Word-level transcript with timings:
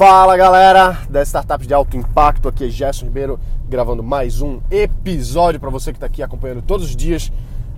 Fala 0.00 0.34
galera 0.34 0.98
das 1.10 1.28
startups 1.28 1.66
de 1.66 1.74
alto 1.74 1.94
impacto, 1.94 2.48
aqui 2.48 2.64
é 2.64 2.68
Gerson 2.70 3.04
Ribeiro 3.04 3.38
gravando 3.68 4.02
mais 4.02 4.40
um 4.40 4.58
episódio 4.70 5.60
para 5.60 5.68
você 5.68 5.92
que 5.92 5.98
está 5.98 6.06
aqui 6.06 6.22
acompanhando 6.22 6.62
todos 6.62 6.86
os 6.86 6.96
dias 6.96 7.30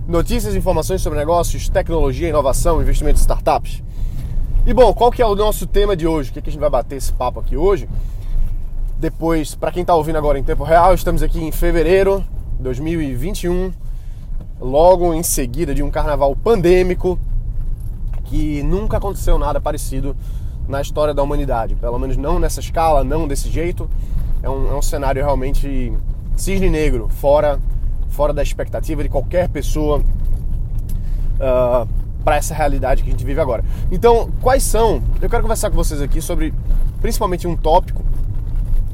notícias 0.07 0.55
e 0.55 0.57
informações 0.57 1.01
sobre 1.01 1.19
negócios, 1.19 1.67
tecnologia, 1.67 2.29
inovação, 2.29 2.81
investimentos 2.81 3.21
em 3.21 3.25
startups. 3.25 3.83
E 4.65 4.73
bom, 4.73 4.93
qual 4.93 5.11
que 5.11 5.21
é 5.21 5.25
o 5.25 5.35
nosso 5.35 5.67
tema 5.67 5.97
de 5.97 6.07
hoje? 6.07 6.29
O 6.29 6.33
que, 6.33 6.41
que 6.41 6.49
a 6.49 6.53
gente 6.53 6.61
vai 6.61 6.69
bater 6.69 6.95
esse 6.95 7.11
papo 7.11 7.41
aqui 7.41 7.57
hoje? 7.57 7.89
Depois, 8.97 9.53
para 9.53 9.73
quem 9.73 9.81
está 9.81 9.93
ouvindo 9.93 10.17
agora 10.17 10.39
em 10.39 10.43
tempo 10.43 10.63
real, 10.63 10.93
estamos 10.93 11.21
aqui 11.21 11.43
em 11.43 11.51
fevereiro 11.51 12.23
de 12.55 12.63
2021, 12.63 13.73
logo 14.61 15.13
em 15.13 15.23
seguida 15.23 15.75
de 15.75 15.83
um 15.83 15.91
carnaval 15.91 16.33
pandêmico 16.37 17.19
que 18.23 18.63
nunca 18.63 18.95
aconteceu 18.95 19.37
nada 19.37 19.59
parecido 19.59 20.15
na 20.67 20.81
história 20.81 21.13
da 21.13 21.21
humanidade. 21.23 21.75
Pelo 21.75 21.99
menos 21.99 22.17
não 22.17 22.39
nessa 22.39 22.59
escala, 22.59 23.03
não 23.03 23.27
desse 23.27 23.49
jeito. 23.49 23.89
É 24.41 24.49
um, 24.49 24.71
é 24.71 24.75
um 24.75 24.81
cenário 24.81 25.23
realmente 25.23 25.93
cisne 26.35 26.69
negro, 26.69 27.07
fora, 27.09 27.59
fora 28.09 28.33
da 28.33 28.43
expectativa 28.43 29.03
de 29.03 29.09
qualquer 29.09 29.47
pessoa 29.49 29.99
uh, 29.99 30.03
ah, 31.41 31.87
para 32.23 32.35
essa 32.37 32.53
realidade 32.53 33.03
que 33.03 33.09
a 33.09 33.11
gente 33.11 33.23
vive 33.23 33.39
agora. 33.39 33.63
Então, 33.91 34.29
quais 34.41 34.63
são? 34.63 35.01
Eu 35.21 35.29
quero 35.29 35.43
conversar 35.43 35.69
com 35.69 35.75
vocês 35.75 36.01
aqui 36.01 36.21
sobre 36.21 36.53
principalmente 37.01 37.47
um 37.47 37.55
tópico 37.55 38.03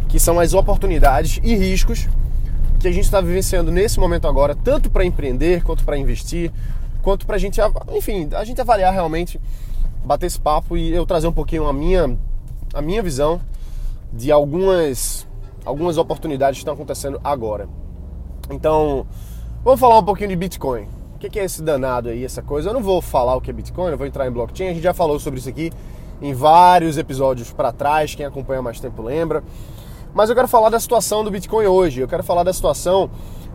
que 0.07 0.19
são 0.19 0.39
as 0.39 0.53
oportunidades 0.53 1.39
e 1.43 1.55
riscos 1.55 2.07
que 2.79 2.87
a 2.87 2.91
gente 2.91 3.05
está 3.05 3.21
vivenciando 3.21 3.71
nesse 3.71 3.99
momento 3.99 4.27
agora, 4.27 4.55
tanto 4.55 4.89
para 4.89 5.05
empreender 5.05 5.63
quanto 5.63 5.83
para 5.83 5.97
investir, 5.97 6.51
quanto 7.01 7.25
para 7.25 7.35
a 7.35 7.39
gente, 7.39 7.59
enfim, 7.91 8.29
a 8.33 8.43
gente 8.43 8.59
avaliar 8.59 8.93
realmente 8.93 9.39
bater 10.03 10.25
esse 10.25 10.39
papo 10.39 10.77
e 10.77 10.93
eu 10.93 11.05
trazer 11.05 11.27
um 11.27 11.31
pouquinho 11.31 11.67
a 11.67 11.73
minha, 11.73 12.17
a 12.73 12.81
minha 12.81 13.01
visão 13.01 13.41
de 14.11 14.31
algumas, 14.31 15.27
algumas 15.65 15.97
oportunidades 15.97 16.57
que 16.57 16.61
estão 16.61 16.73
acontecendo 16.73 17.19
agora. 17.23 17.67
Então, 18.49 19.05
vamos 19.63 19.79
falar 19.79 19.99
um 19.99 20.03
pouquinho 20.03 20.29
de 20.29 20.35
Bitcoin. 20.35 20.87
O 21.15 21.19
que 21.19 21.37
é 21.37 21.43
esse 21.43 21.61
danado 21.61 22.09
aí, 22.09 22.23
essa 22.23 22.41
coisa? 22.41 22.69
Eu 22.69 22.73
não 22.73 22.81
vou 22.81 23.01
falar 23.01 23.35
o 23.35 23.41
que 23.41 23.49
é 23.49 23.53
Bitcoin, 23.53 23.91
eu 23.91 23.97
vou 23.97 24.07
entrar 24.07 24.25
em 24.25 24.31
blockchain. 24.31 24.69
A 24.69 24.73
gente 24.73 24.83
já 24.83 24.93
falou 24.93 25.19
sobre 25.19 25.39
isso 25.39 25.49
aqui 25.49 25.71
em 26.21 26.33
vários 26.33 26.97
episódios 26.97 27.51
para 27.51 27.71
trás, 27.71 28.15
quem 28.15 28.25
acompanha 28.25 28.61
mais 28.61 28.79
tempo 28.79 29.01
lembra. 29.01 29.43
Mas 30.13 30.29
eu 30.29 30.35
quero 30.35 30.47
falar 30.47 30.69
da 30.69 30.79
situação 30.79 31.23
do 31.23 31.29
Bitcoin 31.29 31.65
hoje. 31.65 32.01
Eu 32.01 32.07
quero 32.07 32.23
falar 32.23 32.43
da 32.43 32.53
situação 32.53 33.09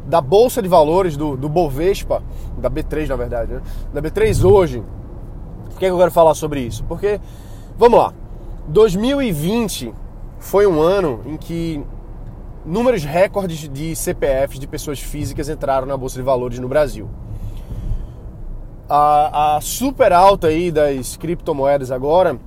da 0.06 0.20
bolsa 0.20 0.62
de 0.62 0.68
valores 0.68 1.16
do, 1.16 1.36
do 1.36 1.48
Bovespa, 1.48 2.22
da 2.58 2.70
B3 2.70 3.08
na 3.08 3.16
verdade, 3.16 3.54
né? 3.54 3.62
da 3.92 4.02
B3 4.02 4.44
hoje, 4.44 4.82
por 5.84 5.88
que 5.88 5.94
eu 5.94 5.98
quero 5.98 6.10
falar 6.10 6.34
sobre 6.34 6.60
isso? 6.60 6.84
Porque, 6.84 7.20
vamos 7.76 7.98
lá, 7.98 8.14
2020 8.68 9.92
foi 10.38 10.66
um 10.66 10.80
ano 10.80 11.20
em 11.26 11.36
que 11.36 11.82
números 12.64 13.04
recordes 13.04 13.68
de 13.68 13.94
CPFs 13.94 14.58
de 14.58 14.66
pessoas 14.66 15.00
físicas 15.00 15.48
entraram 15.48 15.86
na 15.86 15.96
Bolsa 15.96 16.16
de 16.16 16.22
Valores 16.22 16.58
no 16.58 16.68
Brasil. 16.68 17.08
A, 18.88 19.56
a 19.56 19.60
super 19.60 20.12
alta 20.12 20.48
aí 20.48 20.70
das 20.70 21.16
criptomoedas 21.16 21.90
agora 21.90 22.38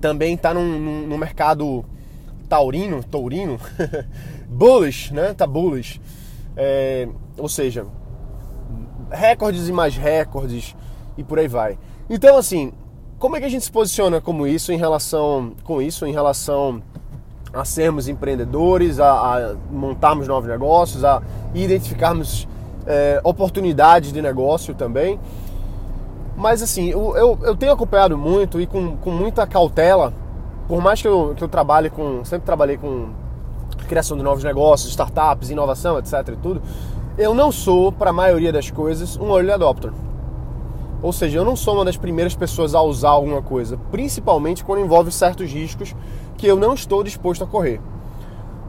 também 0.00 0.34
está 0.34 0.54
num, 0.54 1.18
mercado 1.18 1.84
taurino, 2.48 3.02
taurino, 3.04 3.58
bullish, 4.48 5.12
né? 5.12 5.34
Tá 5.34 5.46
bullish. 5.46 6.00
É, 6.56 7.08
ou 7.38 7.48
seja, 7.48 7.86
recordes 9.10 9.68
e 9.68 9.72
mais 9.72 9.96
recordes 9.96 10.74
e 11.16 11.24
por 11.24 11.38
aí 11.38 11.48
vai. 11.48 11.78
Então, 12.12 12.36
assim, 12.36 12.72
como 13.20 13.36
é 13.36 13.38
que 13.38 13.46
a 13.46 13.48
gente 13.48 13.64
se 13.64 13.70
posiciona 13.70 14.20
como 14.20 14.44
isso 14.44 14.72
em 14.72 14.76
relação 14.76 15.52
com 15.62 15.80
isso 15.80 16.04
em 16.04 16.12
relação 16.12 16.82
a 17.54 17.64
sermos 17.64 18.08
empreendedores, 18.08 18.98
a, 18.98 19.12
a 19.12 19.54
montarmos 19.70 20.26
novos 20.26 20.50
negócios, 20.50 21.04
a 21.04 21.22
identificarmos 21.54 22.48
é, 22.84 23.20
oportunidades 23.22 24.12
de 24.12 24.20
negócio 24.20 24.74
também. 24.74 25.20
Mas 26.36 26.62
assim, 26.62 26.88
eu, 26.88 27.16
eu, 27.16 27.38
eu, 27.42 27.54
tenho 27.54 27.70
acompanhado 27.70 28.18
muito 28.18 28.60
e 28.60 28.66
com, 28.66 28.96
com 28.96 29.10
muita 29.12 29.46
cautela, 29.46 30.12
por 30.66 30.82
mais 30.82 31.00
que 31.00 31.06
eu, 31.06 31.32
que 31.36 31.44
eu 31.44 31.48
trabalhe 31.48 31.90
com. 31.90 32.24
sempre 32.24 32.44
trabalhei 32.44 32.76
com 32.76 33.10
criação 33.86 34.16
de 34.16 34.24
novos 34.24 34.42
negócios, 34.42 34.90
startups, 34.90 35.48
inovação, 35.48 35.96
etc. 35.96 36.14
e 36.32 36.36
tudo, 36.36 36.60
eu 37.16 37.34
não 37.34 37.52
sou, 37.52 37.92
para 37.92 38.10
a 38.10 38.12
maioria 38.12 38.52
das 38.52 38.68
coisas, 38.68 39.16
um 39.16 39.32
early 39.36 39.52
adopter. 39.52 39.92
Ou 41.02 41.12
seja, 41.12 41.38
eu 41.38 41.44
não 41.44 41.56
sou 41.56 41.74
uma 41.74 41.84
das 41.84 41.96
primeiras 41.96 42.34
pessoas 42.34 42.74
a 42.74 42.82
usar 42.82 43.10
alguma 43.10 43.40
coisa, 43.40 43.78
principalmente 43.90 44.64
quando 44.64 44.80
envolve 44.80 45.10
certos 45.10 45.50
riscos 45.50 45.94
que 46.36 46.46
eu 46.46 46.56
não 46.56 46.74
estou 46.74 47.02
disposto 47.02 47.44
a 47.44 47.46
correr. 47.46 47.80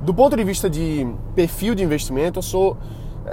Do 0.01 0.13
ponto 0.13 0.35
de 0.35 0.43
vista 0.43 0.69
de 0.69 1.07
perfil 1.35 1.75
de 1.75 1.83
investimento, 1.83 2.39
eu 2.39 2.43
sou. 2.43 2.77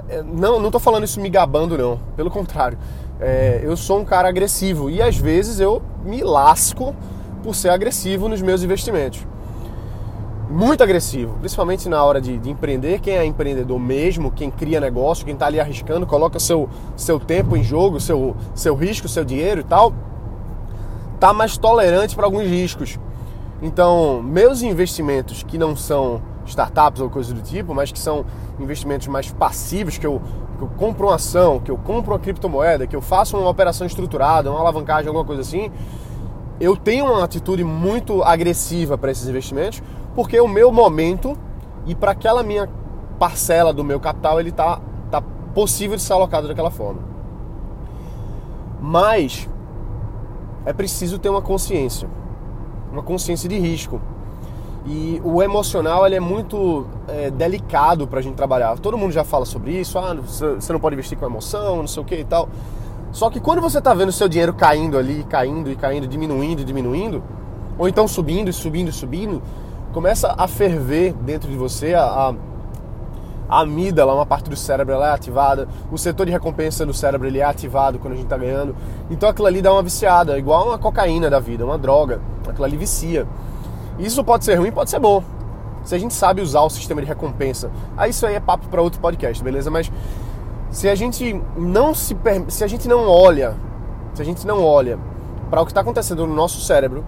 É, 0.08 0.22
não 0.22 0.64
estou 0.66 0.80
falando 0.80 1.04
isso 1.04 1.20
me 1.20 1.30
gabando, 1.30 1.78
não. 1.78 1.98
Pelo 2.16 2.30
contrário. 2.30 2.78
É, 3.20 3.60
eu 3.62 3.76
sou 3.76 4.00
um 4.00 4.04
cara 4.04 4.28
agressivo 4.28 4.90
e 4.90 5.02
às 5.02 5.16
vezes 5.16 5.58
eu 5.58 5.82
me 6.04 6.22
lasco 6.22 6.94
por 7.42 7.54
ser 7.54 7.70
agressivo 7.70 8.28
nos 8.28 8.42
meus 8.42 8.62
investimentos 8.62 9.26
muito 10.50 10.82
agressivo, 10.82 11.34
principalmente 11.40 11.88
na 11.88 12.02
hora 12.02 12.20
de, 12.20 12.38
de, 12.38 12.50
empreender. 12.50 13.00
Quem 13.00 13.14
é 13.14 13.24
empreendedor 13.24 13.78
mesmo, 13.78 14.30
quem 14.30 14.50
cria 14.50 14.80
negócio, 14.80 15.24
quem 15.24 15.34
está 15.34 15.46
ali 15.46 15.60
arriscando, 15.60 16.06
coloca 16.06 16.38
seu, 16.38 16.68
seu 16.96 17.20
tempo 17.20 17.56
em 17.56 17.62
jogo, 17.62 18.00
seu, 18.00 18.34
seu 18.54 18.74
risco, 18.74 19.08
seu 19.08 19.24
dinheiro 19.24 19.60
e 19.60 19.64
tal, 19.64 19.92
tá 21.20 21.32
mais 21.32 21.58
tolerante 21.58 22.16
para 22.16 22.24
alguns 22.24 22.46
riscos. 22.46 22.98
Então, 23.60 24.22
meus 24.22 24.62
investimentos 24.62 25.42
que 25.42 25.58
não 25.58 25.76
são 25.76 26.22
startups 26.46 27.02
ou 27.02 27.10
coisa 27.10 27.34
do 27.34 27.42
tipo, 27.42 27.74
mas 27.74 27.92
que 27.92 27.98
são 27.98 28.24
investimentos 28.58 29.06
mais 29.08 29.30
passivos, 29.30 29.98
que 29.98 30.06
eu, 30.06 30.22
que 30.56 30.62
eu 30.62 30.70
compro 30.78 31.08
uma 31.08 31.16
ação, 31.16 31.60
que 31.60 31.70
eu 31.70 31.76
compro 31.76 32.12
uma 32.12 32.18
criptomoeda, 32.18 32.86
que 32.86 32.96
eu 32.96 33.02
faço 33.02 33.36
uma 33.36 33.50
operação 33.50 33.86
estruturada, 33.86 34.50
uma 34.50 34.60
alavancagem, 34.60 35.08
alguma 35.08 35.24
coisa 35.24 35.42
assim, 35.42 35.70
eu 36.60 36.76
tenho 36.76 37.06
uma 37.06 37.24
atitude 37.24 37.62
muito 37.62 38.22
agressiva 38.22 38.98
para 38.98 39.10
esses 39.10 39.28
investimentos, 39.28 39.82
porque 40.14 40.40
o 40.40 40.48
meu 40.48 40.72
momento 40.72 41.36
e 41.86 41.94
para 41.94 42.12
aquela 42.12 42.42
minha 42.42 42.68
parcela 43.18 43.72
do 43.72 43.84
meu 43.84 44.00
capital 44.00 44.40
ele 44.40 44.52
tá, 44.52 44.80
tá 45.10 45.22
possível 45.54 45.96
de 45.96 46.02
ser 46.02 46.12
alocado 46.12 46.48
daquela 46.48 46.70
forma. 46.70 47.00
Mas 48.80 49.48
é 50.64 50.72
preciso 50.72 51.18
ter 51.18 51.28
uma 51.28 51.42
consciência, 51.42 52.08
uma 52.92 53.02
consciência 53.02 53.48
de 53.48 53.58
risco. 53.58 54.00
E 54.86 55.20
o 55.24 55.42
emocional 55.42 56.06
ele 56.06 56.14
é 56.14 56.20
muito 56.20 56.86
é, 57.06 57.30
delicado 57.30 58.06
para 58.06 58.20
a 58.20 58.22
gente 58.22 58.36
trabalhar. 58.36 58.78
Todo 58.78 58.96
mundo 58.96 59.12
já 59.12 59.24
fala 59.24 59.44
sobre 59.44 59.72
isso. 59.72 59.98
Ah, 59.98 60.14
você 60.14 60.72
não 60.72 60.80
pode 60.80 60.94
investir 60.94 61.18
com 61.18 61.26
emoção, 61.26 61.76
não 61.78 61.86
sei 61.86 62.02
o 62.02 62.06
que 62.06 62.14
e 62.14 62.24
tal. 62.24 62.48
Só 63.18 63.28
que 63.28 63.40
quando 63.40 63.60
você 63.60 63.78
está 63.78 63.92
vendo 63.92 64.12
seu 64.12 64.28
dinheiro 64.28 64.54
caindo 64.54 64.96
ali, 64.96 65.24
caindo 65.24 65.68
e 65.72 65.74
caindo, 65.74 66.06
diminuindo 66.06 66.62
e 66.62 66.64
diminuindo, 66.64 67.20
ou 67.76 67.88
então 67.88 68.06
subindo 68.06 68.48
e 68.48 68.52
subindo 68.52 68.90
e 68.90 68.92
subindo, 68.92 69.42
começa 69.92 70.32
a 70.38 70.46
ferver 70.46 71.12
dentro 71.14 71.50
de 71.50 71.56
você, 71.56 71.94
a, 71.94 72.32
a, 73.48 73.60
amígdala, 73.60 74.14
uma 74.14 74.24
parte 74.24 74.48
do 74.48 74.54
cérebro 74.54 74.94
ela 74.94 75.08
é 75.08 75.12
ativada, 75.12 75.66
o 75.90 75.98
setor 75.98 76.26
de 76.26 76.30
recompensa 76.30 76.86
do 76.86 76.94
cérebro 76.94 77.26
ele 77.26 77.40
é 77.40 77.42
ativado 77.42 77.98
quando 77.98 78.12
a 78.12 78.16
gente 78.16 78.26
está 78.26 78.38
ganhando. 78.38 78.76
Então 79.10 79.28
aquilo 79.28 79.48
ali 79.48 79.60
dá 79.60 79.72
uma 79.72 79.82
viciada, 79.82 80.38
igual 80.38 80.68
uma 80.68 80.78
cocaína 80.78 81.28
da 81.28 81.40
vida, 81.40 81.66
uma 81.66 81.76
droga. 81.76 82.20
Aquilo 82.46 82.66
ali 82.66 82.76
vicia. 82.76 83.26
Isso 83.98 84.22
pode 84.22 84.44
ser 84.44 84.54
ruim, 84.54 84.70
pode 84.70 84.90
ser 84.90 85.00
bom. 85.00 85.24
Se 85.82 85.92
a 85.92 85.98
gente 85.98 86.14
sabe 86.14 86.40
usar 86.40 86.60
o 86.60 86.70
sistema 86.70 87.00
de 87.00 87.08
recompensa. 87.08 87.68
Aí 87.96 88.10
isso 88.10 88.24
aí 88.24 88.36
é 88.36 88.40
papo 88.40 88.68
para 88.68 88.80
outro 88.80 89.00
podcast, 89.00 89.42
beleza? 89.42 89.72
Mas 89.72 89.90
se 90.70 90.88
a 90.88 90.94
gente 90.94 91.40
não 91.56 91.94
se 91.94 92.16
se 92.48 92.64
a 92.64 92.66
gente 92.66 92.88
não 92.88 93.08
olha, 93.08 93.54
se 94.14 94.22
a 94.22 94.24
gente 94.24 94.46
não 94.46 94.64
olha 94.64 94.98
para 95.50 95.60
o 95.60 95.64
que 95.64 95.70
está 95.70 95.80
acontecendo 95.80 96.26
no 96.26 96.34
nosso 96.34 96.60
cérebro, 96.60 97.04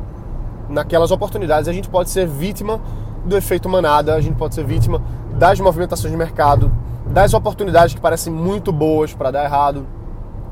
naquelas 0.69 1.11
oportunidades 1.11 1.69
a 1.69 1.73
gente 1.73 1.89
pode 1.89 2.11
ser 2.11 2.27
vítima 2.27 2.81
do 3.25 3.37
efeito 3.37 3.69
manada, 3.69 4.15
a 4.15 4.21
gente 4.21 4.37
pode 4.37 4.55
ser 4.55 4.65
vítima 4.65 5.03
das 5.37 5.61
movimentações 5.61 6.11
de 6.11 6.17
mercado, 6.17 6.73
das 7.07 7.35
oportunidades 7.35 7.95
que 7.95 8.01
parecem 8.01 8.33
muito 8.33 8.73
boas 8.73 9.13
para 9.13 9.31
dar 9.31 9.45
errado. 9.45 9.87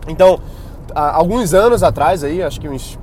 Então, 0.07 0.39
alguns 0.95 1.55
anos 1.55 1.83
atrás 1.83 2.23
aí, 2.23 2.43
acho 2.43 2.61
que 2.61 2.69
uns 2.69 2.99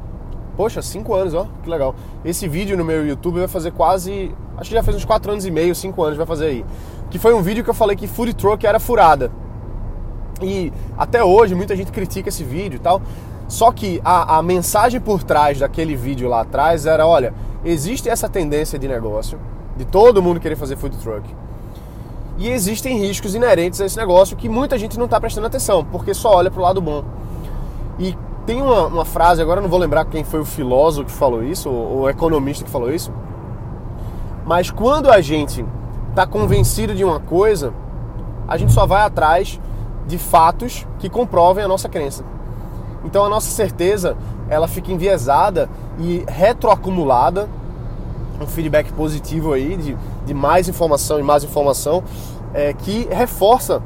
Poxa, 0.56 0.82
cinco 0.82 1.14
anos, 1.14 1.34
ó, 1.34 1.48
que 1.64 1.70
legal. 1.70 1.94
Esse 2.24 2.48
vídeo 2.48 2.78
no 2.78 2.86
meu 2.86 3.06
YouTube 3.06 3.40
vai 3.40 3.48
fazer 3.48 3.72
quase. 3.72 4.34
Acho 4.58 4.70
que 4.70 4.76
já 4.76 4.82
fez 4.82 4.96
uns 4.96 5.04
quatro 5.04 5.32
anos 5.32 5.46
e 5.46 5.52
meio, 5.52 5.76
cinco 5.76 6.02
anos 6.02 6.16
vai 6.16 6.26
fazer 6.26 6.46
aí. 6.46 6.66
Que 7.10 7.20
foi 7.20 7.34
um 7.34 7.42
vídeo 7.42 7.64
que 7.64 7.70
eu 7.70 7.74
falei 7.74 7.96
que 7.96 8.08
food 8.08 8.34
truck 8.34 8.66
era 8.66 8.80
furada. 8.80 9.30
E 10.42 10.72
até 10.98 11.24
hoje 11.24 11.56
muita 11.56 11.76
gente 11.76 11.92
critica 11.92 12.30
esse 12.30 12.44
vídeo 12.44 12.78
e 12.78 12.80
tal. 12.80 13.02
Só 13.48 13.72
que 13.72 14.02
a, 14.04 14.38
a 14.38 14.42
mensagem 14.42 15.00
por 15.00 15.24
trás 15.24 15.60
daquele 15.60 15.96
vídeo 15.96 16.28
lá 16.28 16.42
atrás 16.42 16.86
era: 16.86 17.06
olha, 17.06 17.34
existe 17.64 18.10
essa 18.10 18.28
tendência 18.28 18.78
de 18.78 18.88
negócio, 18.88 19.40
de 19.78 19.86
todo 19.86 20.22
mundo 20.22 20.40
querer 20.40 20.56
fazer 20.56 20.76
food 20.76 20.98
truck. 20.98 21.24
E 22.38 22.50
existem 22.50 23.00
riscos 23.00 23.34
inerentes 23.34 23.80
a 23.80 23.86
esse 23.86 23.98
negócio 23.98 24.36
que 24.36 24.50
muita 24.50 24.78
gente 24.78 24.98
não 24.98 25.06
está 25.06 25.22
prestando 25.22 25.48
atenção, 25.48 25.86
porque 25.86 26.14
só 26.14 26.36
olha 26.36 26.52
para 26.52 26.60
o 26.60 26.64
lado 26.64 26.82
bom. 26.82 27.04
E 27.98 28.18
tem 28.46 28.62
uma, 28.62 28.88
uma, 28.88 29.06
frase, 29.06 29.42
agora 29.42 29.62
não 29.62 29.70
vou 29.70 29.80
lembrar 29.80 30.06
quem 30.06 30.24
foi 30.24 30.42
o 30.42 30.46
filósofo 30.46 31.08
que 31.08 31.14
falou 31.14 31.44
isso, 31.44 31.70
ou 31.70 32.02
o 32.02 32.10
economista 32.10 32.66
que 32.66 32.70
falou 32.70 32.94
isso, 32.94 33.12
Mas 34.46 34.70
quando 34.70 35.10
a 35.10 35.22
gente 35.22 35.66
está 36.10 36.28
convencido 36.28 36.94
de 36.94 37.04
uma 37.04 37.20
coisa, 37.20 37.74
a 38.48 38.58
gente 38.58 38.72
só 38.72 38.86
vai 38.86 39.02
atrás 39.02 39.60
de 40.08 40.18
fatos 40.18 40.86
que 41.00 41.10
comprovem 41.10 41.64
a 41.64 41.68
nossa 41.68 41.90
crença. 41.90 42.24
Então 43.04 43.24
a 43.24 43.30
nossa 43.30 43.50
certeza 43.50 44.18
ela 44.50 44.68
fica 44.68 44.92
enviesada 44.92 45.70
e 46.00 46.24
retroacumulada, 46.28 47.50
um 48.42 48.46
feedback 48.46 48.92
positivo 48.94 49.54
aí 49.54 49.78
de, 49.78 49.98
de 50.26 50.34
mais 50.34 50.68
informação 50.68 51.20
e 51.20 51.24
mais 51.24 51.44
informação 51.44 52.04
é, 52.54 52.74
que 52.74 53.08
reforça 53.12 53.82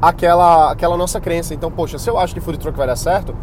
aquela, 0.00 0.72
aquela 0.72 0.96
nossa 0.96 1.20
crença. 1.20 1.54
Então, 1.54 1.70
poxa, 1.70 1.98
se 1.98 2.08
eu 2.08 2.18
acho 2.18 2.34
que 2.34 2.40
food 2.40 2.58
truck 2.58 2.76
vai 2.76 2.86
dar 2.86 2.96
certo, 2.96 3.34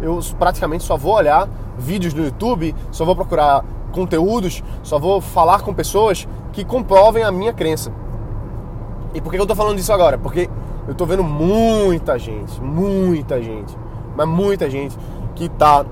eu 0.00 0.20
praticamente 0.38 0.84
só 0.84 0.96
vou 0.96 1.14
olhar 1.14 1.48
vídeos 1.78 2.14
no 2.14 2.24
YouTube, 2.24 2.74
só 2.90 3.04
vou 3.04 3.16
procurar 3.16 3.64
conteúdos, 3.92 4.62
só 4.82 4.98
vou 4.98 5.20
falar 5.20 5.62
com 5.62 5.72
pessoas 5.72 6.28
que 6.52 6.64
comprovem 6.64 7.22
a 7.22 7.32
minha 7.32 7.52
crença. 7.52 7.92
E 9.14 9.20
por 9.20 9.32
que 9.32 9.38
eu 9.38 9.46
tô 9.46 9.54
falando 9.54 9.76
disso 9.76 9.92
agora? 9.92 10.18
Porque 10.18 10.50
eu 10.86 10.94
tô 10.94 11.06
vendo 11.06 11.24
muita 11.24 12.18
gente, 12.18 12.60
muita 12.60 13.42
gente, 13.42 13.76
mas 14.16 14.28
muita 14.28 14.68
gente 14.68 14.96
que 15.34 15.48
tá 15.48 15.84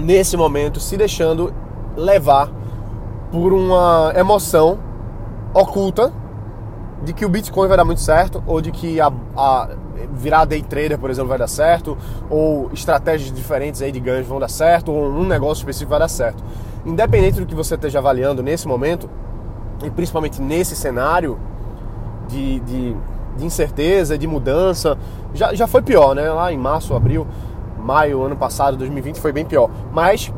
nesse 0.00 0.36
momento 0.36 0.78
se 0.78 0.96
deixando 0.96 1.52
levar 1.96 2.50
por 3.30 3.52
uma 3.52 4.12
emoção 4.14 4.78
oculta 5.54 6.12
de 7.02 7.12
que 7.12 7.24
o 7.24 7.28
Bitcoin 7.28 7.68
vai 7.68 7.76
dar 7.76 7.84
muito 7.84 8.00
certo, 8.00 8.42
ou 8.46 8.60
de 8.60 8.70
que 8.70 9.00
a, 9.00 9.12
a 9.36 9.68
virar 10.12 10.44
day 10.44 10.62
trader, 10.62 10.98
por 10.98 11.10
exemplo, 11.10 11.28
vai 11.28 11.38
dar 11.38 11.46
certo, 11.46 11.96
ou 12.28 12.70
estratégias 12.72 13.32
diferentes 13.32 13.82
aí 13.82 13.92
de 13.92 14.00
ganhos 14.00 14.26
vão 14.26 14.40
dar 14.40 14.48
certo, 14.48 14.92
ou 14.92 15.08
um 15.08 15.24
negócio 15.24 15.62
específico 15.62 15.90
vai 15.90 15.98
dar 15.98 16.08
certo. 16.08 16.42
Independente 16.84 17.38
do 17.40 17.46
que 17.46 17.54
você 17.54 17.74
esteja 17.74 17.98
avaliando 17.98 18.42
nesse 18.42 18.66
momento, 18.66 19.08
e 19.84 19.90
principalmente 19.90 20.40
nesse 20.40 20.74
cenário 20.74 21.38
de, 22.28 22.60
de, 22.60 22.96
de 23.36 23.44
incerteza, 23.44 24.16
de 24.16 24.26
mudança, 24.26 24.96
já, 25.34 25.54
já 25.54 25.66
foi 25.66 25.82
pior, 25.82 26.14
né? 26.14 26.30
Lá 26.30 26.52
em 26.52 26.58
março, 26.58 26.94
abril, 26.94 27.26
maio, 27.78 28.22
ano 28.22 28.36
passado, 28.36 28.76
2020, 28.76 29.20
foi 29.20 29.32
bem 29.32 29.44
pior. 29.44 29.70
Mas 29.92 30.32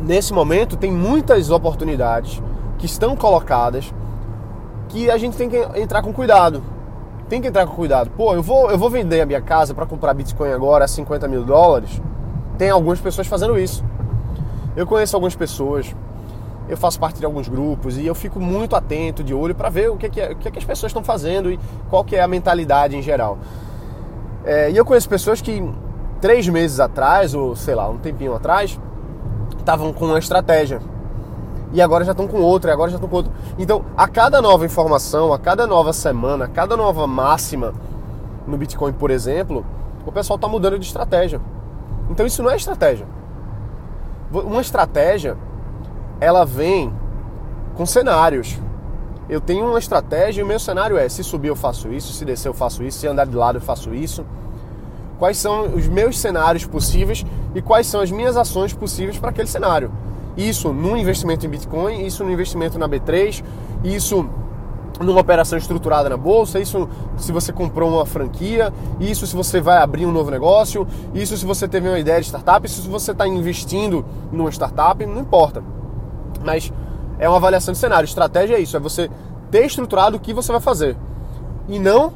nesse 0.00 0.32
momento 0.32 0.76
tem 0.76 0.92
muitas 0.92 1.50
oportunidades 1.50 2.42
que 2.78 2.86
estão 2.86 3.16
colocadas 3.16 3.92
que 4.88 5.10
a 5.10 5.16
gente 5.16 5.36
tem 5.36 5.48
que 5.48 5.56
entrar 5.80 6.02
com 6.02 6.12
cuidado. 6.12 6.62
Tem 7.28 7.40
que 7.40 7.48
entrar 7.48 7.66
com 7.66 7.74
cuidado. 7.74 8.10
Pô, 8.10 8.34
eu 8.34 8.42
vou, 8.42 8.70
eu 8.70 8.78
vou 8.78 8.88
vender 8.88 9.20
a 9.20 9.26
minha 9.26 9.40
casa 9.40 9.74
para 9.74 9.84
comprar 9.84 10.14
Bitcoin 10.14 10.52
agora 10.52 10.84
a 10.84 10.88
50 10.88 11.26
mil 11.26 11.44
dólares. 11.44 12.00
Tem 12.56 12.70
algumas 12.70 13.00
pessoas 13.00 13.26
fazendo 13.26 13.58
isso. 13.58 13.84
Eu 14.76 14.86
conheço 14.86 15.16
algumas 15.16 15.34
pessoas, 15.34 15.94
eu 16.68 16.76
faço 16.76 16.98
parte 16.98 17.18
de 17.18 17.24
alguns 17.24 17.48
grupos 17.48 17.96
e 17.98 18.06
eu 18.06 18.14
fico 18.14 18.40
muito 18.40 18.74
atento, 18.74 19.22
de 19.22 19.32
olho, 19.32 19.54
para 19.54 19.68
ver 19.68 19.90
o 19.90 19.96
que, 19.96 20.08
que, 20.08 20.20
é, 20.20 20.32
o 20.32 20.36
que, 20.36 20.50
que 20.50 20.58
as 20.58 20.64
pessoas 20.64 20.90
estão 20.90 21.02
fazendo 21.02 21.50
e 21.50 21.58
qual 21.88 22.04
que 22.04 22.16
é 22.16 22.22
a 22.22 22.28
mentalidade 22.28 22.96
em 22.96 23.02
geral. 23.02 23.38
É, 24.44 24.70
e 24.70 24.76
eu 24.76 24.84
conheço 24.84 25.08
pessoas 25.08 25.40
que 25.40 25.62
três 26.20 26.48
meses 26.48 26.80
atrás, 26.80 27.34
ou 27.34 27.54
sei 27.54 27.74
lá, 27.74 27.88
um 27.88 27.98
tempinho 27.98 28.34
atrás, 28.34 28.78
estavam 29.58 29.92
com 29.92 30.06
uma 30.06 30.18
estratégia 30.18 30.80
e 31.72 31.82
agora 31.82 32.04
já 32.04 32.12
estão 32.12 32.26
com 32.26 32.38
outra, 32.38 32.70
e 32.70 32.72
agora 32.72 32.90
já 32.90 32.96
estão 32.96 33.08
com 33.08 33.16
outra. 33.16 33.32
Então, 33.58 33.84
a 33.96 34.06
cada 34.08 34.40
nova 34.40 34.64
informação, 34.64 35.32
a 35.32 35.38
cada 35.38 35.66
nova 35.66 35.92
semana, 35.92 36.44
a 36.44 36.48
cada 36.48 36.76
nova 36.76 37.06
máxima 37.06 37.74
no 38.46 38.56
Bitcoin, 38.56 38.92
por 38.92 39.10
exemplo, 39.10 39.64
o 40.06 40.12
pessoal 40.12 40.36
está 40.36 40.48
mudando 40.48 40.78
de 40.78 40.86
estratégia. 40.86 41.40
Então, 42.08 42.24
isso 42.24 42.42
não 42.42 42.50
é 42.50 42.56
estratégia. 42.56 43.06
Uma 44.32 44.60
estratégia, 44.60 45.36
ela 46.20 46.44
vem 46.44 46.92
com 47.74 47.84
cenários. 47.84 48.58
Eu 49.28 49.40
tenho 49.40 49.66
uma 49.66 49.78
estratégia 49.78 50.40
e 50.40 50.44
o 50.44 50.46
meu 50.46 50.58
cenário 50.58 50.96
é: 50.96 51.08
se 51.08 51.22
subir 51.24 51.48
eu 51.48 51.56
faço 51.56 51.92
isso, 51.92 52.12
se 52.12 52.24
descer 52.24 52.48
eu 52.48 52.54
faço 52.54 52.82
isso, 52.82 52.98
se 52.98 53.06
andar 53.06 53.26
de 53.26 53.36
lado 53.36 53.58
eu 53.58 53.62
faço 53.62 53.94
isso. 53.94 54.24
Quais 55.18 55.38
são 55.38 55.74
os 55.74 55.88
meus 55.88 56.18
cenários 56.18 56.66
possíveis 56.66 57.24
e 57.54 57.62
quais 57.62 57.86
são 57.86 58.00
as 58.00 58.10
minhas 58.10 58.36
ações 58.36 58.72
possíveis 58.72 59.18
para 59.18 59.30
aquele 59.30 59.48
cenário? 59.48 59.90
Isso 60.36 60.72
num 60.72 60.96
investimento 60.96 61.46
em 61.46 61.48
Bitcoin, 61.48 62.04
isso 62.04 62.22
no 62.22 62.30
investimento 62.30 62.78
na 62.78 62.86
B3, 62.86 63.42
isso 63.82 64.28
numa 65.00 65.20
operação 65.20 65.58
estruturada 65.58 66.08
na 66.08 66.16
bolsa, 66.16 66.58
isso 66.58 66.88
se 67.16 67.32
você 67.32 67.52
comprou 67.52 67.90
uma 67.90 68.06
franquia, 68.06 68.72
isso 69.00 69.26
se 69.26 69.34
você 69.34 69.60
vai 69.60 69.78
abrir 69.78 70.06
um 70.06 70.12
novo 70.12 70.30
negócio, 70.30 70.86
isso 71.14 71.36
se 71.36 71.44
você 71.44 71.66
teve 71.66 71.88
uma 71.88 71.98
ideia 71.98 72.20
de 72.20 72.26
startup, 72.26 72.64
isso 72.66 72.82
se 72.82 72.88
você 72.88 73.12
está 73.12 73.26
investindo 73.26 74.04
numa 74.30 74.50
startup, 74.50 75.04
não 75.04 75.20
importa. 75.20 75.62
Mas 76.46 76.72
é 77.18 77.28
uma 77.28 77.38
avaliação 77.38 77.72
de 77.72 77.78
cenário. 77.78 78.06
Estratégia 78.06 78.54
é 78.54 78.60
isso, 78.60 78.76
é 78.76 78.80
você 78.80 79.10
ter 79.50 79.66
estruturado 79.66 80.16
o 80.16 80.20
que 80.20 80.32
você 80.32 80.52
vai 80.52 80.60
fazer. 80.60 80.96
E 81.68 81.78
não 81.78 82.14